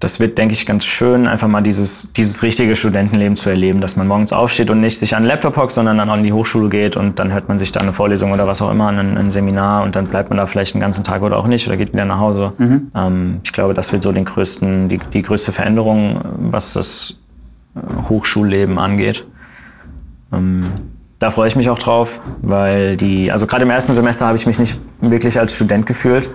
das 0.06 0.20
wird, 0.20 0.38
denke 0.38 0.54
ich, 0.54 0.66
ganz 0.66 0.84
schön, 0.84 1.26
einfach 1.26 1.48
mal 1.48 1.62
dieses, 1.62 2.12
dieses 2.12 2.44
richtige 2.44 2.76
Studentenleben 2.76 3.36
zu 3.36 3.50
erleben, 3.50 3.80
dass 3.80 3.96
man 3.96 4.06
morgens 4.06 4.32
aufsteht 4.32 4.70
und 4.70 4.80
nicht 4.80 5.00
sich 5.00 5.16
an 5.16 5.24
den 5.24 5.28
Laptop 5.28 5.56
hockt, 5.56 5.72
sondern 5.72 5.98
dann 5.98 6.08
an 6.10 6.22
die 6.22 6.32
Hochschule 6.32 6.68
geht 6.68 6.96
und 6.96 7.18
dann 7.18 7.32
hört 7.32 7.48
man 7.48 7.58
sich 7.58 7.72
da 7.72 7.80
eine 7.80 7.92
Vorlesung 7.92 8.30
oder 8.30 8.46
was 8.46 8.62
auch 8.62 8.70
immer, 8.70 8.86
ein, 8.86 9.18
ein 9.18 9.32
Seminar 9.32 9.82
und 9.82 9.96
dann 9.96 10.06
bleibt 10.06 10.30
man 10.30 10.36
da 10.36 10.46
vielleicht 10.46 10.76
einen 10.76 10.80
ganzen 10.80 11.02
Tag 11.02 11.22
oder 11.22 11.36
auch 11.36 11.48
nicht 11.48 11.66
oder 11.66 11.76
geht 11.76 11.92
wieder 11.92 12.04
nach 12.04 12.20
Hause. 12.20 12.52
Ähm, 12.94 13.40
ich 13.42 13.52
glaube, 13.52 13.74
das 13.74 13.92
wird 13.92 14.04
so 14.04 14.12
den 14.12 14.24
größten, 14.24 14.88
die, 14.88 15.00
die 15.12 15.22
größte 15.22 15.50
Veränderung, 15.50 16.20
was 16.38 16.74
das 16.74 17.18
äh, 17.74 18.08
Hochschulleben 18.08 18.78
angeht. 18.78 19.26
Ähm, 20.32 20.66
da 21.18 21.32
freue 21.32 21.48
ich 21.48 21.56
mich 21.56 21.68
auch 21.68 21.80
drauf, 21.80 22.20
weil 22.42 22.96
die, 22.96 23.32
also 23.32 23.48
gerade 23.48 23.64
im 23.64 23.70
ersten 23.70 23.92
Semester 23.92 24.26
habe 24.26 24.36
ich 24.36 24.46
mich 24.46 24.60
nicht 24.60 24.78
wirklich 25.00 25.40
als 25.40 25.56
Student 25.56 25.84
gefühlt, 25.84 26.30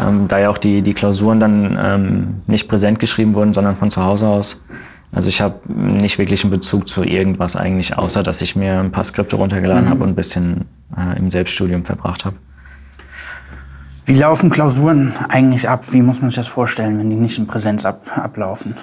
ähm, 0.00 0.28
da 0.28 0.38
ja 0.38 0.50
auch 0.50 0.58
die, 0.58 0.82
die 0.82 0.94
Klausuren 0.94 1.40
dann 1.40 1.78
ähm, 1.80 2.34
nicht 2.46 2.68
präsent 2.68 2.98
geschrieben 2.98 3.34
wurden, 3.34 3.54
sondern 3.54 3.76
von 3.76 3.90
zu 3.90 4.04
Hause 4.04 4.28
aus. 4.28 4.64
Also 5.12 5.28
ich 5.28 5.40
habe 5.40 5.60
nicht 5.72 6.18
wirklich 6.18 6.44
einen 6.44 6.52
Bezug 6.52 6.88
zu 6.88 7.02
irgendwas 7.02 7.56
eigentlich, 7.56 7.98
außer 7.98 8.22
dass 8.22 8.40
ich 8.42 8.54
mir 8.54 8.78
ein 8.78 8.92
paar 8.92 9.04
Skripte 9.04 9.36
runtergeladen 9.36 9.88
habe 9.88 10.04
und 10.04 10.10
ein 10.10 10.14
bisschen 10.14 10.66
äh, 10.96 11.18
im 11.18 11.30
Selbststudium 11.30 11.84
verbracht 11.84 12.24
habe. 12.24 12.36
Wie 14.06 14.14
laufen 14.14 14.50
Klausuren 14.50 15.12
eigentlich 15.28 15.68
ab? 15.68 15.84
Wie 15.92 16.02
muss 16.02 16.20
man 16.20 16.30
sich 16.30 16.36
das 16.36 16.48
vorstellen, 16.48 16.98
wenn 16.98 17.10
die 17.10 17.16
nicht 17.16 17.38
in 17.38 17.46
Präsenz 17.46 17.84
ab, 17.84 18.06
ablaufen? 18.16 18.74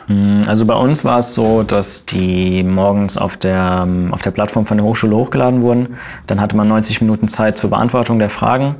Also 0.47 0.65
bei 0.65 0.75
uns 0.75 1.03
war 1.03 1.19
es 1.19 1.33
so, 1.33 1.63
dass 1.63 2.05
die 2.05 2.63
morgens 2.63 3.17
auf 3.17 3.35
der, 3.35 3.83
ähm, 3.83 4.13
auf 4.13 4.21
der 4.21 4.31
Plattform 4.31 4.65
von 4.65 4.77
der 4.77 4.85
Hochschule 4.85 5.15
hochgeladen 5.17 5.61
wurden. 5.61 5.97
Dann 6.27 6.39
hatte 6.39 6.55
man 6.55 6.69
90 6.69 7.01
Minuten 7.01 7.27
Zeit 7.27 7.57
zur 7.57 7.69
Beantwortung 7.71 8.19
der 8.19 8.29
Fragen, 8.29 8.75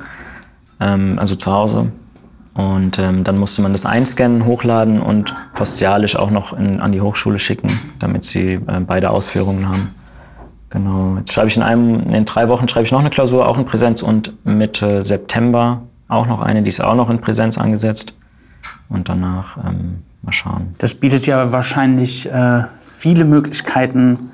ähm, 0.80 1.18
also 1.18 1.34
zu 1.34 1.52
Hause. 1.52 1.92
Und 2.58 2.98
ähm, 2.98 3.22
dann 3.22 3.38
musste 3.38 3.62
man 3.62 3.70
das 3.70 3.86
einscannen, 3.86 4.44
hochladen 4.44 5.00
und 5.00 5.32
postialisch 5.54 6.16
auch 6.16 6.32
noch 6.32 6.58
in, 6.58 6.80
an 6.80 6.90
die 6.90 7.00
Hochschule 7.00 7.38
schicken, 7.38 7.70
damit 8.00 8.24
sie 8.24 8.54
äh, 8.54 8.80
beide 8.84 9.10
Ausführungen 9.10 9.68
haben. 9.68 9.94
Genau. 10.70 11.14
Jetzt 11.18 11.32
schreibe 11.32 11.46
ich 11.46 11.56
in 11.56 11.62
einem, 11.62 12.12
in 12.12 12.24
drei 12.24 12.48
Wochen 12.48 12.66
schreibe 12.66 12.84
ich 12.84 12.90
noch 12.90 12.98
eine 12.98 13.10
Klausur, 13.10 13.46
auch 13.46 13.58
in 13.58 13.64
Präsenz 13.64 14.02
und 14.02 14.44
Mitte 14.44 15.04
September 15.04 15.82
auch 16.08 16.26
noch 16.26 16.40
eine, 16.40 16.62
die 16.62 16.70
ist 16.70 16.80
auch 16.80 16.96
noch 16.96 17.10
in 17.10 17.20
Präsenz 17.20 17.58
angesetzt. 17.58 18.18
Und 18.88 19.08
danach 19.08 19.56
ähm, 19.58 20.02
mal 20.22 20.32
schauen. 20.32 20.74
Das 20.78 20.96
bietet 20.96 21.28
ja 21.28 21.52
wahrscheinlich 21.52 22.28
äh, 22.28 22.64
viele 22.96 23.24
Möglichkeiten, 23.24 24.30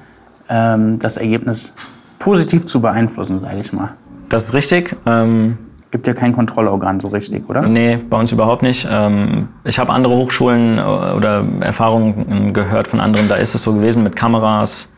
ähm, 0.48 0.98
das 0.98 1.18
Ergebnis 1.18 1.74
positiv 2.18 2.64
zu 2.64 2.80
beeinflussen, 2.80 3.38
sage 3.38 3.60
ich 3.60 3.70
mal. 3.74 3.90
Das 4.30 4.44
ist 4.44 4.54
richtig. 4.54 4.96
Ähm, 5.04 5.58
Gibt 5.94 6.08
ja 6.08 6.12
kein 6.12 6.32
Kontrollorgan 6.32 6.98
so 6.98 7.06
richtig, 7.06 7.48
oder? 7.48 7.62
nee, 7.62 7.96
bei 7.96 8.18
uns 8.18 8.32
überhaupt 8.32 8.64
nicht. 8.64 8.84
Ähm, 8.90 9.46
ich 9.62 9.78
habe 9.78 9.92
andere 9.92 10.12
Hochschulen 10.16 10.78
äh, 10.78 10.82
oder 10.82 11.44
Erfahrungen 11.60 12.52
gehört 12.52 12.88
von 12.88 12.98
anderen, 12.98 13.28
da 13.28 13.36
ist 13.36 13.54
es 13.54 13.62
so 13.62 13.74
gewesen 13.74 14.02
mit 14.02 14.16
Kameras. 14.16 14.92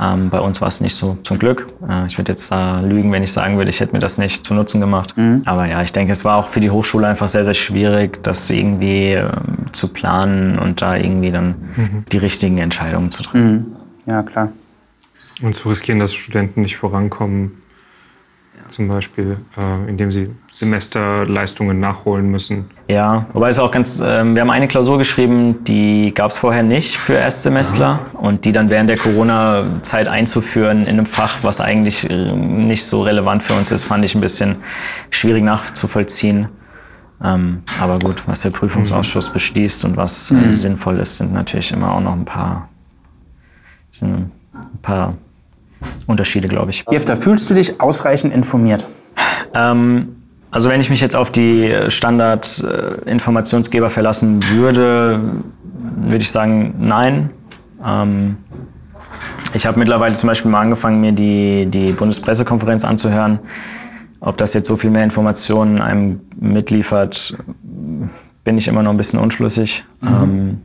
Ähm, 0.00 0.30
bei 0.30 0.38
uns 0.38 0.60
war 0.60 0.68
es 0.68 0.80
nicht 0.80 0.94
so, 0.94 1.18
zum 1.24 1.40
Glück. 1.40 1.66
Äh, 1.88 2.06
ich 2.06 2.16
würde 2.16 2.30
jetzt 2.30 2.52
äh, 2.52 2.80
lügen, 2.80 3.10
wenn 3.10 3.24
ich 3.24 3.32
sagen 3.32 3.56
würde, 3.56 3.70
ich 3.70 3.80
hätte 3.80 3.92
mir 3.92 3.98
das 3.98 4.18
nicht 4.18 4.46
zu 4.46 4.54
Nutzen 4.54 4.80
gemacht. 4.80 5.16
Mhm. 5.16 5.42
Aber 5.46 5.66
ja, 5.66 5.82
ich 5.82 5.90
denke, 5.90 6.12
es 6.12 6.24
war 6.24 6.36
auch 6.36 6.46
für 6.46 6.60
die 6.60 6.70
Hochschule 6.70 7.08
einfach 7.08 7.28
sehr, 7.28 7.44
sehr 7.44 7.54
schwierig, 7.54 8.22
das 8.22 8.48
irgendwie 8.50 9.20
zu 9.72 9.88
planen 9.88 10.60
und 10.60 10.80
da 10.80 10.94
irgendwie 10.94 11.32
dann 11.32 11.56
mhm. 11.74 12.04
die 12.12 12.18
richtigen 12.18 12.58
Entscheidungen 12.58 13.10
zu 13.10 13.24
treffen. 13.24 13.52
Mhm. 13.52 13.66
Ja, 14.08 14.22
klar. 14.22 14.52
Und 15.42 15.56
zu 15.56 15.70
riskieren, 15.70 15.98
dass 15.98 16.14
Studenten 16.14 16.60
nicht 16.62 16.76
vorankommen, 16.76 17.59
zum 18.72 18.88
Beispiel, 18.88 19.36
äh, 19.56 19.88
indem 19.88 20.12
sie 20.12 20.30
Semesterleistungen 20.50 21.80
nachholen 21.80 22.30
müssen. 22.30 22.70
Ja, 22.88 23.26
wobei 23.32 23.50
es 23.50 23.58
auch 23.58 23.70
ganz, 23.70 24.00
äh, 24.00 24.24
wir 24.24 24.40
haben 24.40 24.50
eine 24.50 24.68
Klausur 24.68 24.98
geschrieben, 24.98 25.64
die 25.64 26.12
gab 26.14 26.30
es 26.30 26.36
vorher 26.36 26.62
nicht 26.62 26.96
für 26.96 27.14
Erstsemestler 27.14 28.00
ja. 28.12 28.18
und 28.18 28.44
die 28.44 28.52
dann 28.52 28.70
während 28.70 28.90
der 28.90 28.98
Corona-Zeit 28.98 30.08
einzuführen 30.08 30.82
in 30.82 30.88
einem 30.88 31.06
Fach, 31.06 31.38
was 31.42 31.60
eigentlich 31.60 32.08
äh, 32.08 32.32
nicht 32.32 32.84
so 32.84 33.02
relevant 33.02 33.42
für 33.42 33.54
uns 33.54 33.70
ist, 33.70 33.84
fand 33.84 34.04
ich 34.04 34.14
ein 34.14 34.20
bisschen 34.20 34.56
schwierig 35.10 35.44
nachzuvollziehen. 35.44 36.48
Ähm, 37.22 37.62
aber 37.80 37.98
gut, 37.98 38.26
was 38.26 38.40
der 38.42 38.50
Prüfungsausschuss 38.50 39.28
mhm. 39.28 39.32
beschließt 39.34 39.84
und 39.84 39.96
was 39.96 40.30
mhm. 40.30 40.48
sinnvoll 40.48 40.98
ist, 40.98 41.18
sind 41.18 41.32
natürlich 41.32 41.72
immer 41.72 41.92
auch 41.92 42.00
noch 42.00 42.14
ein 42.14 42.24
paar, 42.24 42.68
sind 43.90 44.14
ein 44.14 44.32
paar 44.80 45.14
Unterschiede, 46.06 46.48
glaube 46.48 46.70
ich. 46.70 46.84
Jefta, 46.90 47.16
fühlst 47.16 47.50
du 47.50 47.54
dich 47.54 47.80
ausreichend 47.80 48.34
informiert? 48.34 48.86
Ähm, 49.54 50.16
also 50.50 50.68
wenn 50.68 50.80
ich 50.80 50.90
mich 50.90 51.00
jetzt 51.00 51.14
auf 51.14 51.30
die 51.30 51.72
Standard-Informationsgeber 51.88 53.90
verlassen 53.90 54.42
würde, 54.50 55.20
würde 55.96 56.22
ich 56.22 56.30
sagen, 56.30 56.74
nein. 56.80 57.30
Ähm, 57.84 58.36
ich 59.54 59.66
habe 59.66 59.78
mittlerweile 59.78 60.14
zum 60.14 60.28
Beispiel 60.28 60.50
mal 60.50 60.60
angefangen, 60.60 61.00
mir 61.00 61.12
die, 61.12 61.66
die 61.66 61.92
Bundespressekonferenz 61.92 62.84
anzuhören. 62.84 63.38
Ob 64.20 64.36
das 64.36 64.54
jetzt 64.54 64.68
so 64.68 64.76
viel 64.76 64.90
mehr 64.90 65.04
Informationen 65.04 65.80
einem 65.80 66.20
mitliefert, 66.38 67.36
bin 68.44 68.58
ich 68.58 68.68
immer 68.68 68.82
noch 68.82 68.90
ein 68.90 68.96
bisschen 68.96 69.18
unschlüssig. 69.18 69.84
Mhm. 70.00 70.08
Ähm, 70.08 70.60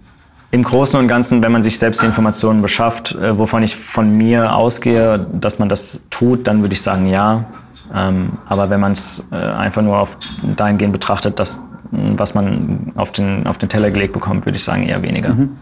im 0.51 0.63
Großen 0.63 0.97
und 0.99 1.07
Ganzen, 1.07 1.43
wenn 1.43 1.51
man 1.51 1.63
sich 1.63 1.77
selbst 1.79 2.01
die 2.01 2.05
Informationen 2.05 2.61
beschafft, 2.61 3.13
äh, 3.15 3.37
wovon 3.37 3.63
ich 3.63 3.75
von 3.75 4.15
mir 4.17 4.55
ausgehe, 4.55 5.25
dass 5.33 5.59
man 5.59 5.69
das 5.69 6.03
tut, 6.09 6.47
dann 6.47 6.61
würde 6.61 6.73
ich 6.73 6.81
sagen 6.81 7.07
ja. 7.07 7.45
Ähm, 7.93 8.33
aber 8.47 8.69
wenn 8.69 8.79
man 8.79 8.93
es 8.93 9.27
äh, 9.31 9.35
einfach 9.35 9.81
nur 9.81 9.97
auf 9.97 10.17
dahingehend 10.55 10.93
betrachtet, 10.93 11.39
dass, 11.39 11.61
was 11.91 12.33
man 12.33 12.93
auf 12.95 13.11
den, 13.11 13.45
auf 13.47 13.57
den 13.57 13.69
Teller 13.69 13.91
gelegt 13.91 14.13
bekommt, 14.13 14.45
würde 14.45 14.57
ich 14.57 14.63
sagen 14.63 14.83
eher 14.83 15.01
weniger. 15.01 15.33
Mhm. 15.33 15.57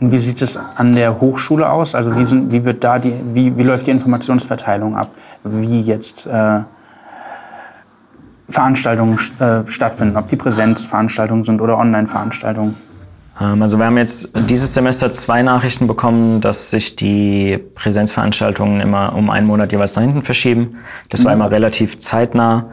Und 0.00 0.12
wie 0.12 0.18
sieht 0.18 0.40
es 0.40 0.58
an 0.76 0.94
der 0.94 1.20
Hochschule 1.20 1.68
aus? 1.70 1.94
Also 1.94 2.16
wie, 2.16 2.26
sind, 2.26 2.50
wie, 2.50 2.64
wird 2.64 2.82
da 2.82 2.98
die, 2.98 3.12
wie, 3.34 3.56
wie 3.56 3.62
läuft 3.62 3.86
die 3.86 3.90
Informationsverteilung 3.90 4.96
ab? 4.96 5.10
Wie 5.44 5.82
jetzt 5.82 6.26
äh, 6.26 6.60
Veranstaltungen 8.48 9.18
äh, 9.38 9.60
stattfinden, 9.66 10.16
ob 10.16 10.28
die 10.28 10.36
Präsenzveranstaltungen 10.36 11.44
sind 11.44 11.60
oder 11.60 11.78
Online-Veranstaltungen? 11.78 12.76
Ähm, 13.40 13.62
also 13.62 13.78
wir 13.78 13.86
haben 13.86 13.96
jetzt 13.98 14.32
dieses 14.48 14.74
Semester 14.74 15.12
zwei 15.12 15.42
Nachrichten 15.42 15.86
bekommen, 15.86 16.40
dass 16.40 16.70
sich 16.70 16.96
die 16.96 17.58
Präsenzveranstaltungen 17.74 18.80
immer 18.80 19.14
um 19.14 19.30
einen 19.30 19.46
Monat 19.46 19.72
jeweils 19.72 19.96
nach 19.96 20.02
hinten 20.02 20.22
verschieben. 20.22 20.76
Das 21.08 21.24
war 21.24 21.34
mhm. 21.34 21.40
immer 21.40 21.50
relativ 21.50 21.98
zeitnah. 21.98 22.70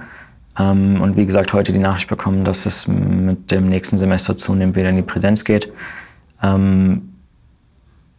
Ähm, 0.60 1.02
und 1.02 1.18
wie 1.18 1.26
gesagt, 1.26 1.54
heute 1.54 1.72
die 1.72 1.80
Nachricht 1.80 2.10
bekommen, 2.10 2.44
dass 2.44 2.66
es 2.66 2.88
mit 2.88 3.52
dem 3.52 3.70
nächsten 3.70 3.98
Semester 3.98 4.36
zunehmend 4.36 4.76
wieder 4.76 4.90
in 4.90 4.98
die 4.98 5.02
Präsenz 5.02 5.44
geht. 5.44 5.72
Ähm, 6.44 7.14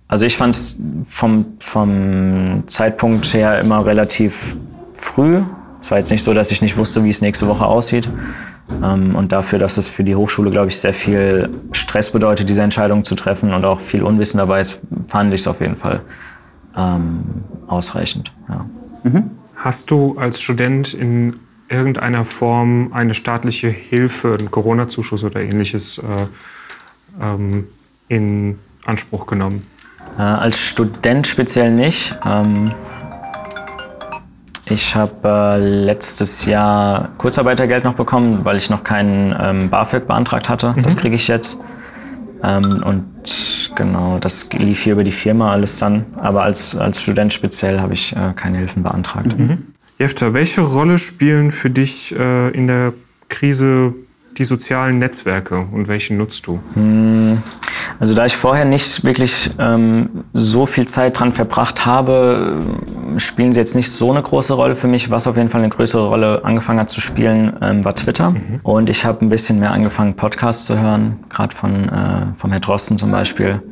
also 0.09 0.25
ich 0.25 0.38
fand 0.38 0.55
es 0.55 0.81
vom, 1.05 1.45
vom 1.61 2.62
Zeitpunkt 2.67 3.35
her 3.35 3.61
immer 3.61 3.85
relativ 3.85 4.57
früh. 4.95 5.43
Es 5.81 5.90
war 5.90 5.99
jetzt 5.99 6.11
nicht 6.11 6.25
so, 6.25 6.33
dass 6.33 6.50
ich 6.50 6.62
nicht 6.62 6.78
wusste, 6.78 7.05
wie 7.05 7.11
es 7.11 7.21
nächste 7.21 7.47
Woche 7.47 7.67
aussieht. 7.67 8.09
Ähm, 8.83 9.15
und 9.15 9.33
dafür, 9.33 9.59
dass 9.59 9.77
es 9.77 9.89
für 9.89 10.05
die 10.05 10.15
Hochschule, 10.15 10.51
glaube 10.51 10.69
ich, 10.69 10.79
sehr 10.79 10.95
viel 10.95 11.51
Stress 11.73 12.13
bedeutet, 12.13 12.49
diese 12.49 12.63
Entscheidung 12.63 13.05
zu 13.05 13.15
treffen 13.15 13.53
und 13.53 13.65
auch 13.65 13.81
viel 13.81 14.03
Unwissen 14.03 14.39
dabei 14.39 14.61
ist, 14.61 14.81
fand 15.07 15.33
ich 15.35 15.43
es 15.43 15.49
auf 15.49 15.61
jeden 15.61 15.77
Fall 15.77 16.01
ähm, 16.77 17.45
ausreichend. 17.67 18.33
Ja. 18.49 18.67
Mhm. 19.05 19.31
Hast 19.57 19.91
du 19.91 20.17
als 20.19 20.41
Student 20.41 20.95
in 20.95 21.35
irgendeiner 21.69 22.25
Form 22.25 22.93
eine 22.93 23.15
staatliche 23.15 23.69
Hilfe, 23.69 24.37
einen 24.39 24.51
Corona-Zuschuss 24.51 25.25
oder 25.25 25.41
ähnliches 25.41 25.99
äh, 25.99 27.23
ähm, 27.23 27.67
in 28.09 28.59
Anspruch 28.87 29.27
genommen? 29.27 29.67
Äh, 30.17 30.23
als 30.23 30.59
Student 30.59 31.27
speziell 31.27 31.73
nicht. 31.73 32.19
Ähm, 32.25 32.73
ich 34.71 34.95
habe 34.95 35.13
äh, 35.25 35.59
letztes 35.59 36.45
Jahr 36.45 37.11
Kurzarbeitergeld 37.19 37.85
noch 37.85 37.95
bekommen, 37.95 38.41
weil 38.45 38.57
ich 38.57 38.71
noch 38.71 38.85
keinen 38.85 39.35
ähm, 39.41 39.71
BAföG 39.71 40.07
beantragt 40.07 40.49
hatte. 40.49 40.75
Mhm. 40.77 40.83
Das 40.83 40.97
kriege 40.97 41.17
ich 41.17 41.29
jetzt. 41.29 41.61
Ähm, 42.43 42.83
und 42.85 43.73
genau, 43.75 44.19
das 44.19 44.51
lief 44.53 44.83
hier 44.83 44.93
über 44.93 45.05
die 45.05 45.13
Firma 45.13 45.53
alles 45.53 45.79
dann. 45.79 46.07
Aber 46.17 46.43
als, 46.43 46.77
als 46.77 47.03
Student 47.03 47.33
speziell 47.33 47.81
habe 47.81 47.95
ich 47.95 48.15
äh, 48.15 48.33
keine 48.35 48.59
Hilfen 48.59 48.83
beantragt. 48.83 49.37
Mhm. 49.39 49.59
Jefta, 49.99 50.33
welche 50.33 50.61
Rolle 50.61 50.99
spielen 50.99 51.51
für 51.51 51.71
dich 51.71 52.15
äh, 52.17 52.51
in 52.51 52.69
der 52.69 52.93
Krise 53.29 53.95
die 54.39 54.45
sozialen 54.45 54.99
Netzwerke 54.99 55.67
und 55.73 55.89
welche 55.89 56.15
nutzt 56.15 56.47
du? 56.47 56.61
Hm, 56.75 57.08
also 58.00 58.14
da 58.14 58.26
ich 58.26 58.37
vorher 58.37 58.64
nicht 58.64 59.05
wirklich 59.05 59.50
ähm, 59.59 60.25
so 60.33 60.67
viel 60.67 60.87
Zeit 60.87 61.19
dran 61.19 61.33
verbracht 61.33 61.85
habe, 61.85 62.57
spielen 63.17 63.52
sie 63.52 63.59
jetzt 63.59 63.75
nicht 63.75 63.90
so 63.90 64.11
eine 64.11 64.23
große 64.23 64.55
Rolle 64.55 64.76
für 64.76 64.87
mich. 64.87 65.11
Was 65.11 65.26
auf 65.26 65.37
jeden 65.37 65.49
Fall 65.49 65.62
eine 65.62 65.71
größere 65.71 66.07
Rolle 66.07 66.45
angefangen 66.45 66.78
hat 66.78 66.90
zu 66.90 67.00
spielen, 67.00 67.55
ähm, 67.61 67.85
war 67.85 67.97
Twitter. 67.97 68.31
Mhm. 68.31 68.61
Und 68.62 68.88
ich 68.88 69.05
habe 69.05 69.25
ein 69.25 69.28
bisschen 69.28 69.59
mehr 69.59 69.73
angefangen, 69.73 70.14
Podcasts 70.14 70.64
zu 70.64 70.81
hören, 70.81 71.19
gerade 71.28 71.55
von, 71.55 71.88
äh, 71.88 72.26
vom 72.37 72.50
Herrn 72.50 72.62
Drosten 72.62 72.99
zum 72.99 73.11
Beispiel. 73.11 73.62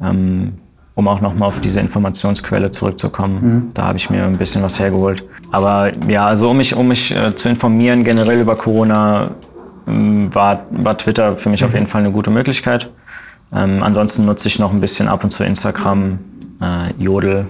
Ähm, 0.00 0.54
um 0.94 1.08
auch 1.08 1.20
nochmal 1.20 1.48
auf 1.48 1.60
diese 1.60 1.80
Informationsquelle 1.80 2.70
zurückzukommen. 2.70 3.34
Mhm. 3.42 3.70
Da 3.74 3.84
habe 3.84 3.98
ich 3.98 4.10
mir 4.10 4.24
ein 4.24 4.36
bisschen 4.36 4.62
was 4.62 4.78
hergeholt. 4.78 5.24
Aber 5.50 5.92
ja, 6.08 6.26
also 6.26 6.50
um 6.50 6.56
mich, 6.56 6.74
um 6.74 6.88
mich 6.88 7.14
äh, 7.14 7.34
zu 7.34 7.48
informieren 7.48 8.04
generell 8.04 8.40
über 8.40 8.56
Corona, 8.56 9.30
ähm, 9.86 10.34
war, 10.34 10.66
war 10.70 10.96
Twitter 10.96 11.36
für 11.36 11.48
mich 11.48 11.60
mhm. 11.62 11.66
auf 11.66 11.74
jeden 11.74 11.86
Fall 11.86 12.00
eine 12.00 12.12
gute 12.12 12.30
Möglichkeit. 12.30 12.90
Ähm, 13.54 13.82
ansonsten 13.82 14.24
nutze 14.24 14.48
ich 14.48 14.58
noch 14.58 14.72
ein 14.72 14.80
bisschen 14.80 15.08
ab 15.08 15.24
und 15.24 15.30
zu 15.30 15.44
Instagram, 15.44 16.18
äh, 16.60 16.92
Jodel. 16.98 17.46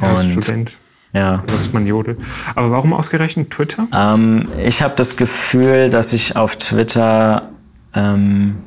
Ja, 0.00 0.08
als 0.08 0.30
Student 0.30 0.78
ja. 1.12 1.42
nutzt 1.50 1.72
man 1.72 1.86
Jodel. 1.86 2.16
Aber 2.54 2.70
warum 2.70 2.92
ausgerechnet 2.92 3.50
Twitter? 3.50 3.86
Ähm, 3.92 4.48
ich 4.62 4.82
habe 4.82 4.94
das 4.96 5.16
Gefühl, 5.16 5.90
dass 5.90 6.12
ich 6.12 6.36
auf 6.36 6.56
Twitter 6.56 7.50
ähm, 7.94 8.58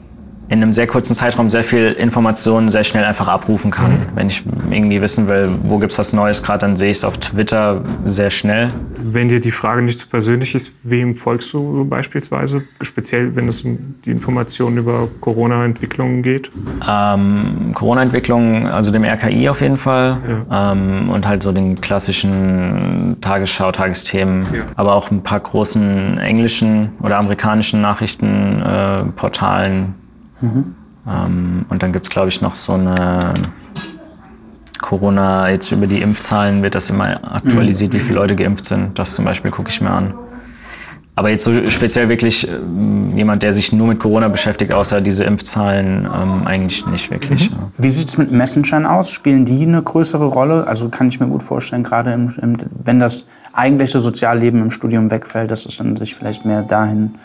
in 0.52 0.62
einem 0.62 0.74
sehr 0.74 0.86
kurzen 0.86 1.16
Zeitraum 1.16 1.50
sehr 1.50 1.64
viel 1.64 1.94
Informationen 1.94 2.70
sehr 2.70 2.84
schnell 2.84 3.06
einfach 3.06 3.30
abrufen 3.30 3.72
kann. 3.72 3.92
Mhm. 3.92 4.08
Wenn 4.16 4.28
ich 4.28 4.44
irgendwie 4.70 5.02
wissen 5.02 5.30
will, 5.30 5.50
wo 5.64 5.78
gibt 5.78 5.94
es 5.94 5.98
was 5.98 6.12
Neues 6.12 6.44
gerade, 6.44 6.60
dann 6.60 6.76
sehe 6.76 6.92
ich 6.92 6.98
es 6.98 7.06
auf 7.06 7.18
Twitter 7.20 7.82
sehr 8.04 8.32
schnell. 8.32 8.70
Wenn 8.98 9.30
dir 9.30 9.40
die 9.40 9.52
Frage 9.52 9.82
nicht 9.82 9.98
zu 9.98 10.08
so 10.08 10.12
persönlich 10.12 10.54
ist, 10.54 10.74
wem 10.84 11.16
folgst 11.16 11.54
du 11.54 11.86
beispielsweise? 11.86 12.64
Speziell, 12.82 13.34
wenn 13.38 13.48
es 13.48 13.62
um 13.62 13.96
die 14.04 14.12
Informationen 14.12 14.78
über 14.78 15.08
Corona-Entwicklungen 15.22 16.22
geht? 16.22 16.52
Ähm, 16.86 17.72
Corona-Entwicklungen, 17.74 18.68
also 18.68 18.92
dem 18.92 19.06
RKI 19.06 19.48
auf 19.48 19.62
jeden 19.62 19.78
Fall. 19.78 20.18
Ja. 20.50 20.74
Ähm, 20.74 21.10
und 21.12 21.26
halt 21.26 21.44
so 21.44 21.54
den 21.54 21.80
klassischen 21.80 23.16
Tagesschau, 23.22 23.72
Tagesthemen. 23.72 24.46
Ja. 24.54 24.64
Aber 24.76 24.96
auch 24.96 25.12
ein 25.12 25.24
paar 25.24 25.40
großen 25.40 26.18
englischen 26.18 26.90
oder 27.02 27.20
amerikanischen 27.20 27.80
Nachrichtenportalen. 27.80 29.84
Äh, 29.84 30.01
Mhm. 30.42 30.76
Ähm, 31.08 31.66
und 31.70 31.84
dann 31.84 31.94
gibt 31.94 32.08
es, 32.08 32.12
glaube 32.12 32.30
ich, 32.30 32.42
noch 32.42 32.56
so 32.56 32.74
eine 32.74 33.34
Corona, 34.82 35.50
jetzt 35.50 35.72
über 35.72 35.88
die 35.88 36.02
Impfzahlen 36.02 36.64
wird 36.64 36.76
das 36.76 36.90
immer 36.90 37.36
aktualisiert, 37.36 37.94
mhm. 37.94 37.98
wie 37.98 38.02
viele 38.02 38.16
Leute 38.16 38.36
geimpft 38.36 38.66
sind. 38.66 38.98
Das 39.00 39.16
zum 39.16 39.26
Beispiel 39.26 39.52
gucke 39.52 39.70
ich 39.70 39.80
mir 39.82 39.92
an. 39.92 40.14
Aber 41.16 41.30
jetzt 41.30 41.44
so 41.44 41.52
speziell 41.70 42.10
wirklich 42.10 42.48
äh, 42.48 42.52
jemand, 43.16 43.44
der 43.44 43.54
sich 43.54 43.72
nur 43.74 43.88
mit 43.88 44.00
Corona 44.00 44.28
beschäftigt, 44.28 44.72
außer 44.72 45.02
diese 45.02 45.24
Impfzahlen, 45.24 46.06
ähm, 46.06 46.48
eigentlich 46.48 46.86
nicht 46.88 47.12
wirklich. 47.12 47.52
Mhm. 47.52 47.56
Ja. 47.56 47.72
Wie 47.78 47.90
sieht 47.90 48.08
es 48.08 48.18
mit 48.18 48.32
Messengern 48.32 48.86
aus? 48.86 49.12
Spielen 49.12 49.46
die 49.46 49.64
eine 49.64 49.84
größere 49.84 50.26
Rolle? 50.26 50.66
Also 50.68 50.90
kann 50.90 51.10
ich 51.10 51.20
mir 51.20 51.28
gut 51.28 51.44
vorstellen, 51.44 51.84
gerade 51.84 52.14
im, 52.14 52.34
im, 52.42 52.54
wenn 52.84 53.00
das 53.00 53.28
eigentliche 53.54 54.00
Sozialleben 54.00 54.62
im 54.62 54.72
Studium 54.72 55.12
wegfällt, 55.12 55.52
dass 55.52 55.66
es 55.66 55.78
dann 55.78 55.98
sich 55.98 56.16
vielleicht 56.16 56.46
mehr 56.46 56.64
dahin 56.64 57.16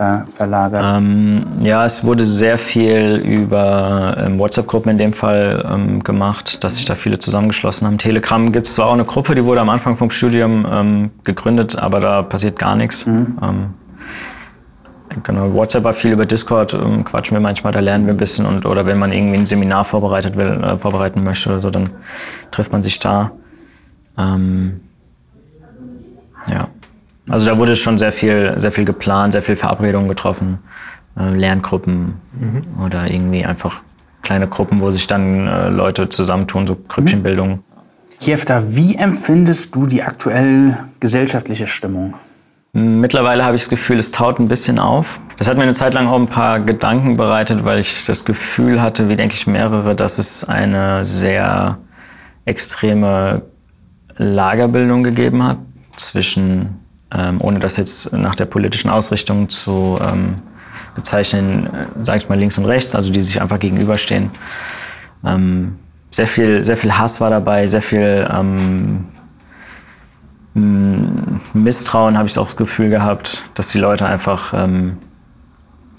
ver 0.00 0.26
verlagert? 0.34 0.86
Ähm, 0.90 1.44
ja, 1.62 1.84
es 1.84 2.04
wurde 2.04 2.24
sehr 2.24 2.56
viel 2.56 3.16
über 3.16 4.16
ähm, 4.18 4.38
WhatsApp-Gruppen 4.38 4.92
in 4.92 4.98
dem 4.98 5.12
Fall 5.12 5.64
ähm, 5.70 6.02
gemacht, 6.02 6.64
dass 6.64 6.76
sich 6.76 6.86
da 6.86 6.94
viele 6.94 7.18
zusammengeschlossen 7.18 7.86
haben. 7.86 7.98
Telegram 7.98 8.50
gibt 8.50 8.66
es 8.66 8.76
zwar 8.76 8.86
auch 8.86 8.94
eine 8.94 9.04
Gruppe, 9.04 9.34
die 9.34 9.44
wurde 9.44 9.60
am 9.60 9.68
Anfang 9.68 9.96
vom 9.96 10.10
Studium 10.10 10.66
ähm, 10.70 11.10
gegründet, 11.24 11.78
aber 11.78 12.00
da 12.00 12.22
passiert 12.22 12.58
gar 12.58 12.76
nichts. 12.76 13.04
Mhm. 13.04 13.38
Ähm, 13.42 13.74
genau. 15.22 15.52
WhatsApp 15.52 15.84
war 15.84 15.92
viel 15.92 16.12
über 16.12 16.24
Discord, 16.24 16.72
ähm, 16.72 17.04
quatschen 17.04 17.36
wir 17.36 17.40
manchmal, 17.40 17.74
da 17.74 17.80
lernen 17.80 18.06
wir 18.06 18.14
ein 18.14 18.18
bisschen. 18.18 18.46
Und, 18.46 18.64
oder 18.64 18.86
wenn 18.86 18.98
man 18.98 19.12
irgendwie 19.12 19.36
ein 19.36 19.46
Seminar 19.46 19.84
vorbereitet 19.84 20.34
will, 20.34 20.62
äh, 20.62 20.78
vorbereiten 20.78 21.22
möchte 21.22 21.50
oder 21.50 21.60
so, 21.60 21.70
dann 21.70 21.90
trifft 22.50 22.72
man 22.72 22.82
sich 22.82 22.98
da. 23.00 23.32
Ähm, 24.16 24.80
ja. 26.48 26.68
Also 27.30 27.46
da 27.46 27.58
wurde 27.58 27.76
schon 27.76 27.96
sehr 27.96 28.12
viel, 28.12 28.54
sehr 28.56 28.72
viel 28.72 28.84
geplant, 28.84 29.32
sehr 29.32 29.42
viel 29.42 29.56
Verabredungen 29.56 30.08
getroffen, 30.08 30.58
äh, 31.18 31.34
Lerngruppen 31.34 32.14
mhm. 32.32 32.84
oder 32.84 33.10
irgendwie 33.10 33.44
einfach 33.44 33.80
kleine 34.22 34.48
Gruppen, 34.48 34.80
wo 34.80 34.90
sich 34.90 35.06
dann 35.06 35.46
äh, 35.46 35.68
Leute 35.68 36.08
zusammentun, 36.08 36.66
so 36.66 36.76
Grüppchenbildung. 36.88 37.50
Mhm. 37.50 37.62
Jefta, 38.20 38.62
wie 38.68 38.96
empfindest 38.96 39.74
du 39.74 39.86
die 39.86 40.02
aktuell 40.02 40.76
gesellschaftliche 40.98 41.66
Stimmung? 41.66 42.14
Mittlerweile 42.72 43.44
habe 43.44 43.56
ich 43.56 43.62
das 43.62 43.70
Gefühl, 43.70 43.98
es 43.98 44.12
taut 44.12 44.38
ein 44.38 44.46
bisschen 44.46 44.78
auf. 44.78 45.20
Das 45.38 45.48
hat 45.48 45.56
mir 45.56 45.64
eine 45.64 45.74
Zeit 45.74 45.94
lang 45.94 46.06
auch 46.06 46.18
ein 46.18 46.28
paar 46.28 46.60
Gedanken 46.60 47.16
bereitet, 47.16 47.64
weil 47.64 47.80
ich 47.80 48.04
das 48.04 48.24
Gefühl 48.24 48.80
hatte, 48.80 49.08
wie 49.08 49.16
denke 49.16 49.34
ich 49.34 49.46
mehrere, 49.46 49.96
dass 49.96 50.18
es 50.18 50.48
eine 50.48 51.04
sehr 51.04 51.78
extreme 52.44 53.42
Lagerbildung 54.16 55.02
gegeben 55.02 55.42
hat 55.42 55.56
zwischen, 55.96 56.78
ähm, 57.14 57.40
ohne 57.40 57.58
das 57.58 57.76
jetzt 57.76 58.12
nach 58.12 58.34
der 58.34 58.46
politischen 58.46 58.90
Ausrichtung 58.90 59.48
zu 59.48 59.98
ähm, 60.00 60.36
bezeichnen, 60.94 61.66
äh, 61.66 62.04
sage 62.04 62.18
ich 62.18 62.28
mal 62.28 62.38
links 62.38 62.58
und 62.58 62.64
rechts, 62.64 62.94
also 62.94 63.12
die 63.12 63.20
sich 63.20 63.40
einfach 63.40 63.58
gegenüberstehen. 63.58 64.30
Ähm, 65.24 65.76
sehr 66.10 66.26
viel, 66.26 66.64
sehr 66.64 66.76
viel 66.76 66.96
Hass 66.96 67.20
war 67.20 67.30
dabei, 67.30 67.66
sehr 67.66 67.82
viel 67.82 68.28
ähm, 68.32 69.06
Misstrauen 70.54 72.18
habe 72.18 72.28
ich 72.28 72.36
auch 72.38 72.46
das 72.46 72.56
Gefühl 72.56 72.90
gehabt, 72.90 73.44
dass 73.54 73.68
die 73.68 73.78
Leute 73.78 74.06
einfach 74.06 74.52
ähm, 74.54 74.96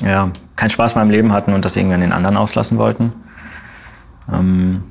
ja, 0.02 0.30
keinen 0.56 0.70
Spaß 0.70 0.96
mehr 0.96 1.04
im 1.04 1.10
Leben 1.10 1.32
hatten 1.32 1.54
und 1.54 1.64
das 1.64 1.78
irgendwie 1.78 1.96
an 1.96 2.02
den 2.02 2.12
anderen 2.12 2.36
auslassen 2.36 2.78
wollten. 2.78 3.14
Ähm, 4.32 4.84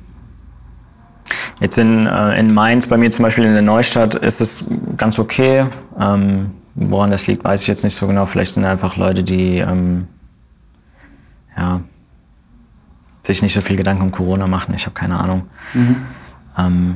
jetzt 1.61 1.77
in, 1.77 2.07
äh, 2.07 2.37
in 2.37 2.53
Mainz, 2.53 2.87
bei 2.87 2.97
mir 2.97 3.09
zum 3.11 3.23
Beispiel 3.23 3.45
in 3.45 3.53
der 3.53 3.61
Neustadt, 3.61 4.15
ist 4.15 4.41
es 4.41 4.69
ganz 4.97 5.17
okay. 5.17 5.67
Ähm, 5.97 6.51
woran 6.75 7.11
das 7.11 7.27
liegt, 7.27 7.43
weiß 7.43 7.61
ich 7.61 7.67
jetzt 7.67 7.83
nicht 7.83 7.95
so 7.95 8.07
genau. 8.07 8.25
Vielleicht 8.25 8.53
sind 8.53 8.65
einfach 8.65 8.97
Leute, 8.97 9.23
die 9.23 9.59
ähm, 9.59 10.07
ja, 11.57 11.81
sich 13.21 13.41
nicht 13.41 13.53
so 13.53 13.61
viel 13.61 13.77
Gedanken 13.77 14.03
um 14.03 14.11
Corona 14.11 14.47
machen. 14.47 14.73
Ich 14.75 14.85
habe 14.85 14.93
keine 14.93 15.19
Ahnung. 15.19 15.43
Mhm. 15.73 15.95
Ähm, 16.57 16.95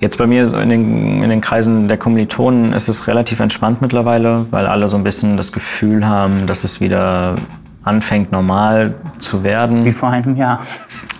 jetzt 0.00 0.16
bei 0.16 0.26
mir 0.26 0.52
in 0.54 0.68
den, 0.68 1.22
in 1.22 1.28
den 1.28 1.40
Kreisen 1.40 1.88
der 1.88 1.98
Kommilitonen 1.98 2.72
ist 2.72 2.88
es 2.88 3.06
relativ 3.06 3.40
entspannt 3.40 3.82
mittlerweile, 3.82 4.46
weil 4.50 4.66
alle 4.66 4.88
so 4.88 4.96
ein 4.96 5.04
bisschen 5.04 5.36
das 5.36 5.52
Gefühl 5.52 6.06
haben, 6.06 6.46
dass 6.46 6.64
es 6.64 6.80
wieder 6.80 7.36
anfängt 7.82 8.30
normal 8.32 8.94
zu 9.18 9.42
werden. 9.42 9.84
Wie 9.84 9.92
vor 9.92 10.10
einem 10.10 10.36
Jahr. 10.36 10.60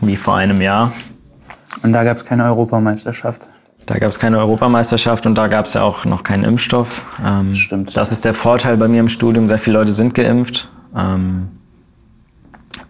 Wie 0.00 0.16
vor 0.16 0.36
einem 0.36 0.60
Jahr. 0.60 0.92
Und 1.82 1.92
da 1.92 2.04
gab 2.04 2.16
es 2.16 2.24
keine 2.24 2.44
Europameisterschaft. 2.44 3.48
Da 3.86 3.98
gab 3.98 4.10
es 4.10 4.18
keine 4.18 4.38
Europameisterschaft 4.38 5.26
und 5.26 5.34
da 5.34 5.48
gab 5.48 5.66
es 5.66 5.74
ja 5.74 5.82
auch 5.82 6.04
noch 6.04 6.22
keinen 6.22 6.44
Impfstoff. 6.44 7.04
Ähm, 7.24 7.54
Stimmt. 7.54 7.96
Das 7.96 8.12
ist 8.12 8.24
der 8.24 8.34
Vorteil 8.34 8.76
bei 8.76 8.86
mir 8.86 9.00
im 9.00 9.08
Studium. 9.08 9.48
Sehr 9.48 9.58
viele 9.58 9.78
Leute 9.78 9.92
sind 9.92 10.14
geimpft. 10.14 10.70
Ähm, 10.96 11.48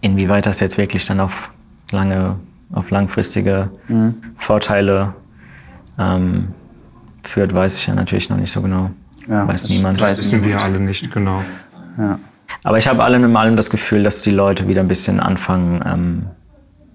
Inwieweit 0.01 0.45
das 0.45 0.59
jetzt 0.59 0.77
wirklich 0.77 1.05
dann 1.05 1.21
auf 1.21 1.51
lange, 1.91 2.35
auf 2.73 2.91
langfristige 2.91 3.69
mhm. 3.87 4.15
Vorteile 4.35 5.13
ähm, 5.97 6.49
führt, 7.23 7.53
weiß 7.53 7.77
ich 7.77 7.87
ja 7.87 7.95
natürlich 7.95 8.29
noch 8.29 8.35
nicht 8.35 8.51
so 8.51 8.61
genau. 8.61 8.91
Ja, 9.29 9.47
weiß 9.47 9.69
niemand. 9.69 10.01
Das 10.01 10.17
wissen 10.17 10.43
wir 10.43 10.61
alle 10.61 10.79
nicht 10.81 11.09
genau. 11.09 11.41
Ja. 11.97 12.19
Aber 12.63 12.77
ich 12.77 12.87
habe 12.87 13.01
allen 13.03 13.23
in 13.23 13.35
allem 13.37 13.55
das 13.55 13.69
Gefühl, 13.69 14.03
dass 14.03 14.21
die 14.21 14.31
Leute 14.31 14.67
wieder 14.67 14.81
ein 14.81 14.89
bisschen 14.89 15.21
anfangen, 15.21 15.81
ähm, 15.85 16.25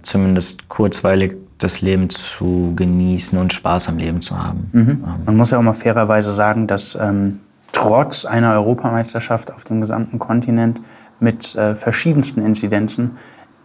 zumindest 0.03 0.69
kurzweilig 0.69 1.35
das 1.59 1.81
Leben 1.81 2.09
zu 2.09 2.73
genießen 2.77 3.39
und 3.39 3.53
Spaß 3.53 3.89
am 3.89 3.99
Leben 3.99 4.21
zu 4.21 4.39
haben. 4.43 4.71
Mhm. 4.73 4.89
Ähm. 4.91 5.05
Man 5.27 5.37
muss 5.37 5.51
ja 5.51 5.59
auch 5.59 5.63
mal 5.63 5.75
fairerweise 5.75 6.33
sagen, 6.33 6.67
dass 6.67 6.97
ähm, 7.01 7.41
trotz 7.73 8.25
einer 8.25 8.53
Europameisterschaft 8.53 9.53
auf 9.53 9.65
dem 9.65 9.81
gesamten 9.81 10.19
Kontinent 10.19 10.81
mit 11.21 11.55
äh, 11.57 11.75
verschiedensten 11.75 12.45
Inzidenzen, 12.45 13.19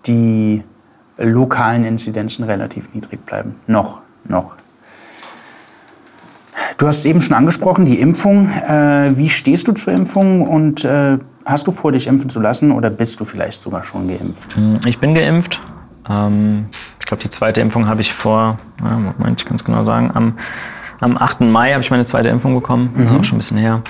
die 0.05 0.63
lokalen 1.17 1.85
Inzidenzen 1.85 2.43
relativ 2.43 2.93
niedrig 2.93 3.25
bleiben. 3.25 3.55
Noch, 3.67 4.01
noch. 4.25 4.55
Du 6.77 6.87
hast 6.87 6.99
es 6.99 7.05
eben 7.05 7.21
schon 7.21 7.35
angesprochen, 7.35 7.85
die 7.85 7.99
Impfung. 7.99 8.49
Äh, 8.49 9.15
wie 9.15 9.29
stehst 9.29 9.67
du 9.67 9.73
zur 9.73 9.93
Impfung 9.93 10.41
und 10.47 10.83
äh, 10.83 11.19
hast 11.45 11.67
du 11.67 11.71
vor, 11.71 11.91
dich 11.91 12.07
impfen 12.07 12.29
zu 12.29 12.39
lassen 12.39 12.71
oder 12.71 12.89
bist 12.89 13.19
du 13.19 13.25
vielleicht 13.25 13.61
sogar 13.61 13.83
schon 13.83 14.07
geimpft? 14.07 14.55
Hm, 14.55 14.79
ich 14.85 14.99
bin 14.99 15.13
geimpft. 15.13 15.61
Ähm, 16.09 16.67
ich 16.99 17.05
glaube, 17.05 17.23
die 17.23 17.29
zweite 17.29 17.61
Impfung 17.61 17.87
habe 17.87 18.01
ich 18.01 18.13
vor, 18.13 18.57
Moment, 18.81 19.41
ich 19.41 19.45
kann 19.45 19.55
es 19.55 19.63
genau 19.63 19.83
sagen, 19.85 20.11
am, 20.13 20.37
am 20.99 21.17
8. 21.17 21.41
Mai 21.41 21.71
habe 21.71 21.81
ich 21.81 21.91
meine 21.91 22.05
zweite 22.05 22.29
Impfung 22.29 22.55
bekommen, 22.55 22.91
mhm. 22.95 23.19
auch 23.19 23.23
schon 23.23 23.35
ein 23.35 23.39
bisschen 23.39 23.57
her. 23.57 23.81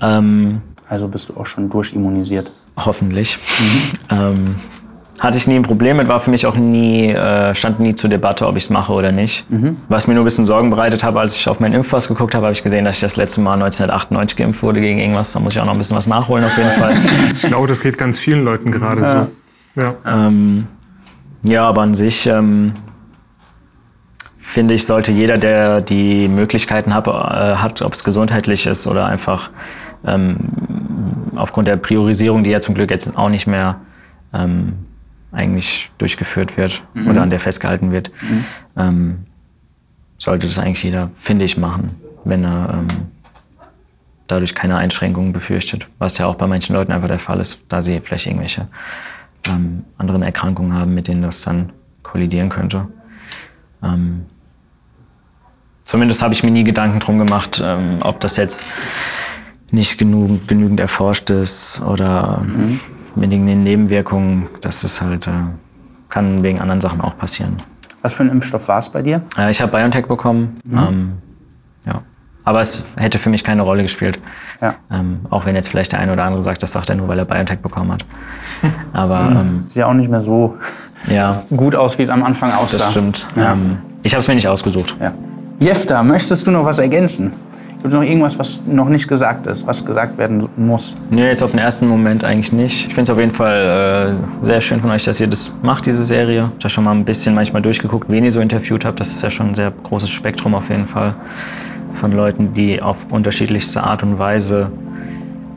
Ähm, 0.00 0.62
also 0.88 1.08
bist 1.08 1.28
du 1.28 1.36
auch 1.36 1.46
schon 1.46 1.70
durchimmunisiert? 1.70 2.52
Hoffentlich. 2.76 3.38
Mhm. 3.58 4.16
Ähm, 4.16 4.54
hatte 5.22 5.38
ich 5.38 5.46
nie 5.46 5.54
ein 5.54 5.62
Problem 5.62 5.98
mit, 5.98 6.08
war 6.08 6.18
für 6.18 6.30
mich 6.30 6.46
auch 6.46 6.56
nie, 6.56 7.12
äh, 7.12 7.54
stand 7.54 7.78
nie 7.78 7.94
zur 7.94 8.10
Debatte, 8.10 8.46
ob 8.46 8.56
ich 8.56 8.64
es 8.64 8.70
mache 8.70 8.92
oder 8.92 9.12
nicht. 9.12 9.48
Mhm. 9.50 9.76
Was 9.88 10.08
mir 10.08 10.14
nur 10.14 10.22
ein 10.22 10.24
bisschen 10.24 10.46
Sorgen 10.46 10.70
bereitet 10.70 11.04
habe, 11.04 11.20
als 11.20 11.36
ich 11.36 11.48
auf 11.48 11.60
meinen 11.60 11.74
Impfpass 11.74 12.08
geguckt 12.08 12.34
habe, 12.34 12.46
habe 12.46 12.54
ich 12.54 12.62
gesehen, 12.64 12.84
dass 12.84 12.96
ich 12.96 13.02
das 13.02 13.16
letzte 13.16 13.40
Mal 13.40 13.54
1998 13.54 14.36
geimpft 14.36 14.62
wurde 14.64 14.80
gegen 14.80 14.98
irgendwas. 14.98 15.32
Da 15.32 15.38
muss 15.38 15.54
ich 15.54 15.60
auch 15.60 15.64
noch 15.64 15.74
ein 15.74 15.78
bisschen 15.78 15.96
was 15.96 16.08
nachholen 16.08 16.44
auf 16.44 16.56
jeden 16.56 16.70
Fall. 16.80 16.96
ich 17.32 17.42
glaube, 17.42 17.68
das 17.68 17.82
geht 17.82 17.98
ganz 17.98 18.18
vielen 18.18 18.44
Leuten 18.44 18.72
gerade 18.72 19.02
ja. 19.02 19.28
so. 19.76 19.80
Ja. 19.80 19.94
Ähm, 20.04 20.66
ja, 21.42 21.66
aber 21.66 21.82
an 21.82 21.94
sich 21.94 22.26
ähm, 22.26 22.74
finde 24.38 24.74
ich, 24.74 24.84
sollte 24.84 25.12
jeder, 25.12 25.38
der 25.38 25.80
die 25.80 26.28
Möglichkeiten 26.28 26.94
hab, 26.94 27.06
äh, 27.06 27.10
hat, 27.10 27.82
ob 27.82 27.92
es 27.94 28.04
gesundheitlich 28.04 28.66
ist 28.66 28.86
oder 28.86 29.06
einfach 29.06 29.50
ähm, 30.04 30.36
aufgrund 31.34 31.68
der 31.68 31.76
Priorisierung, 31.76 32.44
die 32.44 32.50
ja 32.50 32.60
zum 32.60 32.74
Glück 32.74 32.90
jetzt 32.90 33.16
auch 33.16 33.28
nicht 33.28 33.46
mehr 33.46 33.80
ähm, 34.32 34.74
eigentlich 35.32 35.90
durchgeführt 35.98 36.56
wird 36.56 36.82
mhm. 36.94 37.08
oder 37.08 37.22
an 37.22 37.30
der 37.30 37.40
festgehalten 37.40 37.92
wird, 37.92 38.10
mhm. 38.20 38.44
ähm, 38.76 39.18
sollte 40.18 40.46
das 40.46 40.58
eigentlich 40.58 40.82
jeder, 40.82 41.10
finde 41.14 41.44
ich, 41.44 41.56
machen, 41.56 41.96
wenn 42.24 42.44
er 42.44 42.74
ähm, 42.74 42.88
dadurch 44.26 44.54
keine 44.54 44.76
Einschränkungen 44.76 45.32
befürchtet, 45.32 45.88
was 45.98 46.18
ja 46.18 46.26
auch 46.26 46.36
bei 46.36 46.46
manchen 46.46 46.74
Leuten 46.74 46.92
einfach 46.92 47.08
der 47.08 47.18
Fall 47.18 47.40
ist, 47.40 47.62
da 47.68 47.82
sie 47.82 47.98
vielleicht 48.00 48.26
irgendwelche 48.26 48.68
ähm, 49.46 49.84
anderen 49.98 50.22
Erkrankungen 50.22 50.74
haben, 50.74 50.94
mit 50.94 51.08
denen 51.08 51.22
das 51.22 51.42
dann 51.42 51.72
kollidieren 52.02 52.48
könnte. 52.48 52.86
Ähm, 53.82 54.26
zumindest 55.84 56.22
habe 56.22 56.34
ich 56.34 56.42
mir 56.42 56.50
nie 56.50 56.64
Gedanken 56.64 57.00
drum 57.00 57.18
gemacht, 57.18 57.60
ähm, 57.64 57.98
ob 58.00 58.20
das 58.20 58.36
jetzt 58.36 58.64
nicht 59.70 59.98
genug, 59.98 60.46
genügend 60.46 60.80
erforscht 60.80 61.30
ist 61.30 61.82
oder 61.82 62.42
mhm. 62.44 62.80
mit 63.16 63.32
den 63.32 63.64
Nebenwirkungen, 63.64 64.48
das 64.60 64.84
ist 64.84 65.00
halt, 65.00 65.26
äh, 65.26 65.32
kann 66.08 66.42
wegen 66.42 66.60
anderen 66.60 66.80
Sachen 66.80 67.00
auch 67.00 67.16
passieren. 67.16 67.56
Was 68.02 68.14
für 68.14 68.24
ein 68.24 68.30
Impfstoff 68.30 68.68
war 68.68 68.78
es 68.78 68.90
bei 68.90 69.00
dir? 69.00 69.22
Äh, 69.38 69.50
ich 69.50 69.60
habe 69.62 69.72
BioNTech 69.72 70.06
bekommen. 70.06 70.60
Mhm. 70.64 70.78
Ähm, 70.78 71.12
ja. 71.86 72.02
Aber 72.44 72.60
es 72.60 72.84
hätte 72.96 73.18
für 73.18 73.30
mich 73.30 73.44
keine 73.44 73.62
Rolle 73.62 73.82
gespielt. 73.82 74.18
Ja. 74.60 74.74
Ähm, 74.90 75.20
auch 75.30 75.46
wenn 75.46 75.54
jetzt 75.54 75.68
vielleicht 75.68 75.92
der 75.92 76.00
eine 76.00 76.12
oder 76.12 76.24
andere 76.24 76.42
sagt, 76.42 76.62
das 76.62 76.72
sagt 76.72 76.88
er 76.88 76.96
nur, 76.96 77.08
weil 77.08 77.18
er 77.18 77.24
BioNTech 77.24 77.58
bekommen 77.58 77.92
hat. 77.92 78.04
Aber 78.92 79.20
mhm. 79.20 79.36
ähm, 79.36 79.64
sieht 79.66 79.76
ja 79.76 79.86
auch 79.86 79.94
nicht 79.94 80.10
mehr 80.10 80.22
so 80.22 80.56
ja. 81.08 81.42
gut 81.54 81.74
aus, 81.74 81.98
wie 81.98 82.02
es 82.02 82.08
am 82.08 82.22
Anfang 82.24 82.52
aussah. 82.52 82.78
Das 82.78 82.90
stimmt. 82.90 83.26
Ja. 83.36 83.52
Ähm, 83.52 83.78
ich 84.02 84.12
habe 84.12 84.20
es 84.20 84.28
mir 84.28 84.34
nicht 84.34 84.48
ausgesucht. 84.48 84.96
Ja. 85.00 85.12
Jefta, 85.60 86.02
möchtest 86.02 86.46
du 86.46 86.50
noch 86.50 86.64
was 86.64 86.78
ergänzen? 86.78 87.32
Gibt 87.68 87.94
es 87.94 87.94
noch 87.94 88.06
irgendwas, 88.06 88.38
was 88.38 88.60
noch 88.64 88.88
nicht 88.88 89.08
gesagt 89.08 89.48
ist, 89.48 89.66
was 89.66 89.84
gesagt 89.84 90.16
werden 90.16 90.48
muss? 90.56 90.96
Nee, 91.10 91.26
jetzt 91.26 91.42
auf 91.42 91.50
den 91.50 91.58
ersten 91.58 91.88
Moment 91.88 92.22
eigentlich 92.22 92.52
nicht. 92.52 92.86
Ich 92.86 92.94
finde 92.94 93.02
es 93.02 93.10
auf 93.10 93.18
jeden 93.18 93.32
Fall 93.32 94.14
äh, 94.42 94.44
sehr 94.44 94.60
schön 94.60 94.80
von 94.80 94.92
euch, 94.92 95.04
dass 95.04 95.18
ihr 95.18 95.26
das 95.26 95.52
macht, 95.62 95.86
diese 95.86 96.04
Serie. 96.04 96.52
Ich 96.58 96.64
habe 96.64 96.70
schon 96.70 96.84
mal 96.84 96.92
ein 96.92 97.04
bisschen 97.04 97.34
manchmal 97.34 97.60
durchgeguckt, 97.60 98.08
wen 98.08 98.24
ihr 98.24 98.30
so 98.30 98.40
interviewt 98.40 98.84
habt. 98.84 99.00
Das 99.00 99.08
ist 99.08 99.22
ja 99.22 99.32
schon 99.32 99.48
ein 99.48 99.54
sehr 99.56 99.72
großes 99.82 100.10
Spektrum 100.10 100.54
auf 100.54 100.68
jeden 100.68 100.86
Fall 100.86 101.14
von 101.94 102.12
Leuten, 102.12 102.54
die 102.54 102.82
auf 102.82 103.06
unterschiedlichste 103.10 103.82
Art 103.82 104.02
und 104.02 104.18
Weise 104.18 104.70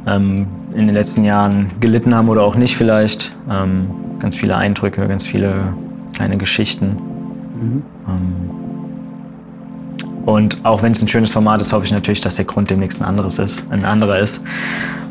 ähm, 0.07 0.47
in 0.73 0.87
den 0.87 0.95
letzten 0.95 1.23
Jahren 1.23 1.71
gelitten 1.79 2.13
haben 2.13 2.29
oder 2.29 2.43
auch 2.43 2.55
nicht 2.55 2.75
vielleicht. 2.75 3.35
Ähm, 3.49 3.87
ganz 4.19 4.35
viele 4.35 4.55
Eindrücke, 4.55 5.07
ganz 5.07 5.25
viele 5.25 5.53
kleine 6.13 6.37
Geschichten. 6.37 6.97
Mhm. 7.61 7.83
Und 10.25 10.65
auch 10.65 10.81
wenn 10.81 10.91
es 10.91 11.01
ein 11.01 11.07
schönes 11.07 11.31
Format 11.31 11.61
ist, 11.61 11.71
hoffe 11.71 11.85
ich 11.85 11.91
natürlich, 11.91 12.21
dass 12.21 12.35
der 12.35 12.45
Grund 12.45 12.69
demnächst 12.69 13.01
ein 13.01 13.05
anderes 13.05 13.37
ist, 13.37 13.63
ein 13.69 13.85
anderer 13.85 14.19
ist 14.19 14.43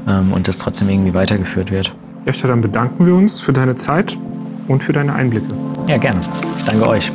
ähm, 0.09 0.33
und 0.33 0.49
das 0.49 0.59
trotzdem 0.59 0.89
irgendwie 0.89 1.15
weitergeführt 1.15 1.71
wird. 1.71 1.95
Ja, 2.27 2.33
dann 2.49 2.61
bedanken 2.61 3.07
wir 3.07 3.15
uns 3.15 3.41
für 3.41 3.53
deine 3.53 3.77
Zeit 3.77 4.19
und 4.67 4.83
für 4.83 4.93
deine 4.93 5.15
Einblicke. 5.15 5.47
Ja, 5.89 5.99
gerne. 5.99 6.21
Ich 6.57 6.65
danke 6.65 6.89
euch. 6.89 7.13